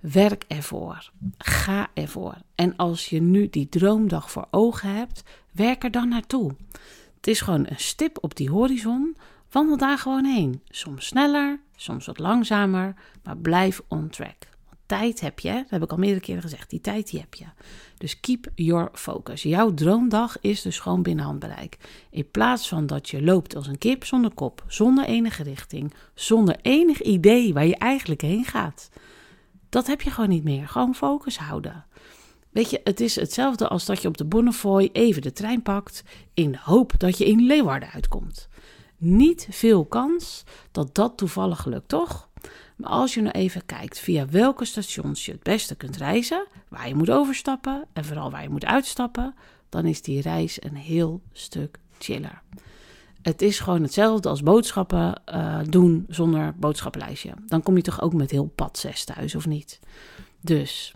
Werk 0.00 0.44
ervoor. 0.48 1.10
Ga 1.38 1.88
ervoor. 1.94 2.34
En 2.54 2.76
als 2.76 3.06
je 3.06 3.20
nu 3.20 3.48
die 3.50 3.68
droomdag 3.68 4.30
voor 4.30 4.46
ogen 4.50 4.94
hebt, 4.94 5.22
werk 5.52 5.84
er 5.84 5.90
dan 5.90 6.08
naartoe. 6.08 6.54
Het 7.16 7.26
is 7.26 7.40
gewoon 7.40 7.66
een 7.68 7.80
stip 7.80 8.18
op 8.20 8.36
die 8.36 8.50
horizon. 8.50 9.16
Wandel 9.50 9.76
daar 9.76 9.98
gewoon 9.98 10.24
heen. 10.24 10.60
Soms 10.68 11.06
sneller, 11.06 11.60
soms 11.76 12.06
wat 12.06 12.18
langzamer, 12.18 12.94
maar 13.22 13.36
blijf 13.36 13.82
on 13.88 14.08
track. 14.08 14.53
Tijd 14.98 15.20
heb 15.20 15.38
je, 15.38 15.52
dat 15.52 15.70
heb 15.70 15.82
ik 15.82 15.90
al 15.90 15.96
meerdere 15.96 16.20
keren 16.20 16.42
gezegd, 16.42 16.70
die 16.70 16.80
tijd 16.80 17.10
die 17.10 17.20
heb 17.20 17.34
je. 17.34 17.44
Dus 17.98 18.20
keep 18.20 18.46
your 18.54 18.88
focus. 18.92 19.42
Jouw 19.42 19.74
droomdag 19.74 20.40
is 20.40 20.62
dus 20.62 20.78
gewoon 20.78 21.02
binnen 21.02 21.24
handbereik. 21.24 21.76
In 22.10 22.30
plaats 22.30 22.68
van 22.68 22.86
dat 22.86 23.08
je 23.08 23.22
loopt 23.22 23.56
als 23.56 23.66
een 23.66 23.78
kip 23.78 24.04
zonder 24.04 24.34
kop, 24.34 24.64
zonder 24.66 25.04
enige 25.04 25.42
richting, 25.42 25.94
zonder 26.14 26.56
enig 26.62 27.02
idee 27.02 27.52
waar 27.52 27.66
je 27.66 27.76
eigenlijk 27.76 28.20
heen 28.20 28.44
gaat. 28.44 28.90
Dat 29.68 29.86
heb 29.86 30.00
je 30.00 30.10
gewoon 30.10 30.30
niet 30.30 30.44
meer. 30.44 30.68
Gewoon 30.68 30.94
focus 30.94 31.38
houden. 31.38 31.84
Weet 32.50 32.70
je, 32.70 32.80
het 32.84 33.00
is 33.00 33.16
hetzelfde 33.16 33.68
als 33.68 33.84
dat 33.84 34.02
je 34.02 34.08
op 34.08 34.16
de 34.16 34.24
Bonnefoy 34.24 34.88
even 34.92 35.22
de 35.22 35.32
trein 35.32 35.62
pakt 35.62 36.04
in 36.34 36.52
de 36.52 36.58
hoop 36.60 36.92
dat 36.98 37.18
je 37.18 37.24
in 37.24 37.46
Leeuwarden 37.46 37.90
uitkomt. 37.90 38.48
Niet 38.96 39.46
veel 39.50 39.84
kans 39.84 40.44
dat 40.70 40.94
dat 40.94 41.16
toevallig 41.16 41.64
lukt, 41.64 41.88
toch? 41.88 42.28
Maar 42.76 42.90
als 42.90 43.14
je 43.14 43.20
nou 43.20 43.34
even 43.34 43.66
kijkt 43.66 43.98
via 43.98 44.28
welke 44.28 44.64
stations 44.64 45.24
je 45.24 45.32
het 45.32 45.42
beste 45.42 45.74
kunt 45.74 45.96
reizen, 45.96 46.46
waar 46.68 46.88
je 46.88 46.94
moet 46.94 47.10
overstappen 47.10 47.84
en 47.92 48.04
vooral 48.04 48.30
waar 48.30 48.42
je 48.42 48.48
moet 48.48 48.64
uitstappen, 48.64 49.34
dan 49.68 49.86
is 49.86 50.02
die 50.02 50.20
reis 50.20 50.62
een 50.62 50.76
heel 50.76 51.22
stuk 51.32 51.78
chiller. 51.98 52.42
Het 53.22 53.42
is 53.42 53.58
gewoon 53.58 53.82
hetzelfde 53.82 54.28
als 54.28 54.42
boodschappen 54.42 55.22
uh, 55.34 55.58
doen 55.68 56.04
zonder 56.08 56.54
boodschappenlijstje. 56.56 57.34
Dan 57.46 57.62
kom 57.62 57.76
je 57.76 57.82
toch 57.82 58.00
ook 58.00 58.12
met 58.12 58.30
heel 58.30 58.52
pad 58.54 58.78
6 58.78 59.04
thuis, 59.04 59.34
of 59.34 59.46
niet? 59.46 59.80
Dus 60.40 60.94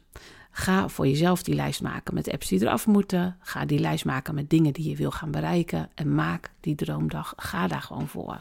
ga 0.50 0.88
voor 0.88 1.06
jezelf 1.06 1.42
die 1.42 1.54
lijst 1.54 1.82
maken 1.82 2.14
met 2.14 2.30
apps 2.30 2.48
die 2.48 2.60
eraf 2.60 2.86
moeten. 2.86 3.36
Ga 3.40 3.64
die 3.64 3.78
lijst 3.78 4.04
maken 4.04 4.34
met 4.34 4.50
dingen 4.50 4.72
die 4.72 4.88
je 4.90 4.96
wil 4.96 5.10
gaan 5.10 5.30
bereiken. 5.30 5.90
En 5.94 6.14
maak 6.14 6.50
die 6.60 6.74
droomdag. 6.74 7.32
Ga 7.36 7.66
daar 7.66 7.82
gewoon 7.82 8.08
voor. 8.08 8.38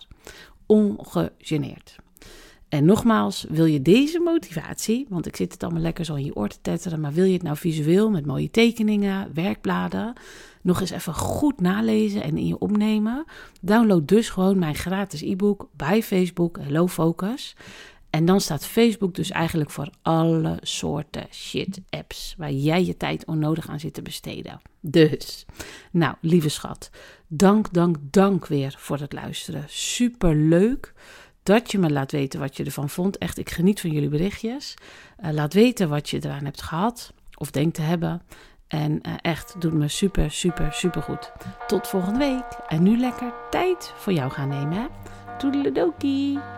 Ongegeneerd. 0.65 1.95
En 2.69 2.85
nogmaals, 2.85 3.45
wil 3.49 3.65
je 3.65 3.81
deze 3.81 4.19
motivatie, 4.19 5.05
want 5.09 5.25
ik 5.25 5.35
zit 5.35 5.51
het 5.51 5.63
allemaal 5.63 5.81
lekker 5.81 6.05
zo 6.05 6.15
in 6.15 6.25
je 6.25 6.35
oor 6.35 6.47
te 6.47 6.61
tetteren, 6.61 6.99
maar 6.99 7.13
wil 7.13 7.25
je 7.25 7.33
het 7.33 7.43
nou 7.43 7.57
visueel 7.57 8.09
met 8.09 8.25
mooie 8.25 8.51
tekeningen, 8.51 9.33
werkbladen, 9.33 10.13
nog 10.61 10.81
eens 10.81 10.89
even 10.89 11.13
goed 11.13 11.61
nalezen 11.61 12.23
en 12.23 12.37
in 12.37 12.47
je 12.47 12.59
opnemen? 12.59 13.25
Download 13.61 14.07
dus 14.07 14.29
gewoon 14.29 14.59
mijn 14.59 14.75
gratis 14.75 15.21
e-book 15.21 15.69
bij 15.75 16.03
Facebook 16.03 16.57
Hello 16.61 16.87
Focus. 16.87 17.55
En 18.09 18.25
dan 18.25 18.41
staat 18.41 18.65
Facebook 18.65 19.15
dus 19.15 19.31
eigenlijk 19.31 19.69
voor 19.69 19.89
alle 20.01 20.57
soorten 20.61 21.27
shit 21.31 21.81
apps 21.89 22.35
waar 22.37 22.51
jij 22.51 22.85
je 22.85 22.97
tijd 22.97 23.25
onnodig 23.25 23.69
aan 23.69 23.79
zit 23.79 23.93
te 23.93 24.01
besteden. 24.01 24.61
Dus, 24.81 25.45
nou, 25.91 26.15
lieve 26.21 26.49
schat, 26.49 26.89
dank, 27.27 27.73
dank, 27.73 27.97
dank 28.01 28.47
weer 28.47 28.75
voor 28.77 28.99
het 28.99 29.13
luisteren. 29.13 29.63
Super 29.67 30.35
leuk 30.35 30.93
dat 31.47 31.71
je 31.71 31.77
me 31.77 31.89
laat 31.89 32.11
weten 32.11 32.39
wat 32.39 32.57
je 32.57 32.63
ervan 32.63 32.89
vond. 32.89 33.17
Echt, 33.17 33.37
ik 33.37 33.49
geniet 33.49 33.81
van 33.81 33.89
jullie 33.89 34.09
berichtjes. 34.09 34.73
Uh, 35.23 35.31
laat 35.31 35.53
weten 35.53 35.89
wat 35.89 36.09
je 36.09 36.25
eraan 36.25 36.45
hebt 36.45 36.61
gehad 36.61 37.13
of 37.35 37.51
denkt 37.51 37.75
te 37.75 37.81
hebben. 37.81 38.21
En 38.67 38.91
uh, 38.91 39.13
echt, 39.21 39.61
doet 39.61 39.73
me 39.73 39.87
super, 39.87 40.31
super, 40.31 40.73
super 40.73 41.01
goed. 41.01 41.31
Tot 41.67 41.87
volgende 41.87 42.19
week. 42.19 42.59
En 42.67 42.83
nu 42.83 42.97
lekker 42.97 43.33
tijd 43.49 43.93
voor 43.95 44.13
jou 44.13 44.31
gaan 44.31 44.49
nemen? 44.49 44.87
Toedeledokie! 45.37 46.56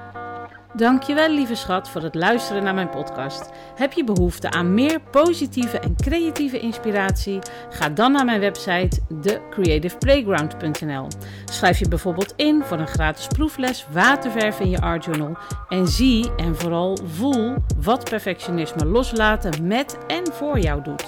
Dankjewel 0.73 1.29
lieve 1.29 1.55
schat 1.55 1.89
voor 1.89 2.01
het 2.01 2.15
luisteren 2.15 2.63
naar 2.63 2.73
mijn 2.73 2.89
podcast. 2.89 3.49
Heb 3.75 3.93
je 3.93 4.03
behoefte 4.03 4.51
aan 4.51 4.73
meer 4.73 4.99
positieve 5.12 5.79
en 5.79 5.95
creatieve 5.95 6.60
inspiratie? 6.60 7.39
Ga 7.69 7.89
dan 7.89 8.12
naar 8.12 8.25
mijn 8.25 8.39
website 8.39 8.99
thecreativeplayground.nl. 9.21 11.08
Schrijf 11.45 11.79
je 11.79 11.88
bijvoorbeeld 11.88 12.34
in 12.36 12.63
voor 12.63 12.79
een 12.79 12.88
gratis 12.88 13.27
proefles 13.27 13.88
waterverf 13.91 14.60
in 14.60 14.69
je 14.69 14.82
art 14.82 15.05
journal 15.05 15.38
en 15.69 15.88
zie 15.88 16.36
en 16.36 16.55
vooral 16.55 16.97
voel 17.03 17.55
wat 17.82 18.10
perfectionisme 18.10 18.86
loslaten 18.86 19.67
met 19.67 19.97
en 20.08 20.34
voor 20.34 20.60
jou 20.60 20.84
doet. 20.84 21.05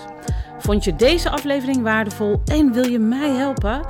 Vond 0.61 0.83
je 0.83 0.95
deze 0.95 1.29
aflevering 1.29 1.81
waardevol 1.81 2.41
en 2.45 2.73
wil 2.73 2.87
je 2.87 2.99
mij 2.99 3.29
helpen? 3.29 3.81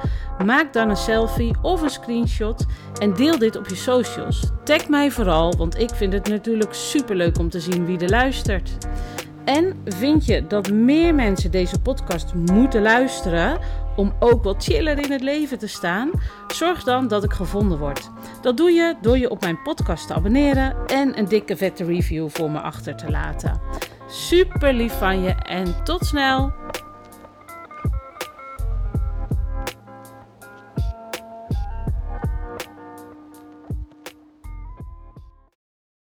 Maak 0.46 0.74
dan 0.74 0.90
een 0.90 0.98
selfie 0.98 1.56
of 1.62 1.82
een 1.82 1.90
screenshot 1.90 2.66
en 3.00 3.14
deel 3.14 3.38
dit 3.38 3.58
op 3.58 3.68
je 3.68 3.76
socials. 3.76 4.52
Tag 4.64 4.88
mij 4.88 5.12
vooral, 5.12 5.56
want 5.58 5.80
ik 5.80 5.90
vind 5.90 6.14
het 6.14 6.28
natuurlijk 6.28 6.74
superleuk 6.74 7.38
om 7.38 7.50
te 7.50 7.60
zien 7.60 7.86
wie 7.86 8.00
er 8.00 8.10
luistert. 8.10 8.78
En 9.46 9.82
vind 9.86 10.26
je 10.26 10.48
dat 10.48 10.72
meer 10.72 11.16
mensen 11.16 11.52
deze 11.52 11.80
podcast 11.80 12.34
moeten 12.34 12.82
luisteren 12.82 13.60
om 13.96 14.14
ook 14.20 14.44
wat 14.44 14.64
chiller 14.64 14.98
in 15.04 15.12
het 15.12 15.22
leven 15.22 15.58
te 15.58 15.68
staan? 15.68 16.12
Zorg 16.48 16.84
dan 16.84 17.08
dat 17.08 17.24
ik 17.24 17.34
gevonden 17.34 17.80
word. 17.80 18.10
Dat 18.42 18.58
doe 18.58 18.72
je 18.72 18.96
door 19.02 19.18
je 19.18 19.30
op 19.30 19.42
mijn 19.42 19.62
podcast 19.62 20.08
te 20.08 20.14
abonneren 20.14 20.76
en 20.88 21.18
een 21.18 21.28
dikke 21.28 21.58
vette 21.58 21.86
review 21.86 22.30
voor 22.30 22.52
me 22.52 22.60
achter 22.60 22.96
te 22.96 23.10
laten. 23.10 23.60
Super 24.12 24.74
lief 24.74 24.98
van 24.98 25.22
je 25.22 25.30
en 25.30 25.84
tot 25.84 26.06
snel! 26.06 26.54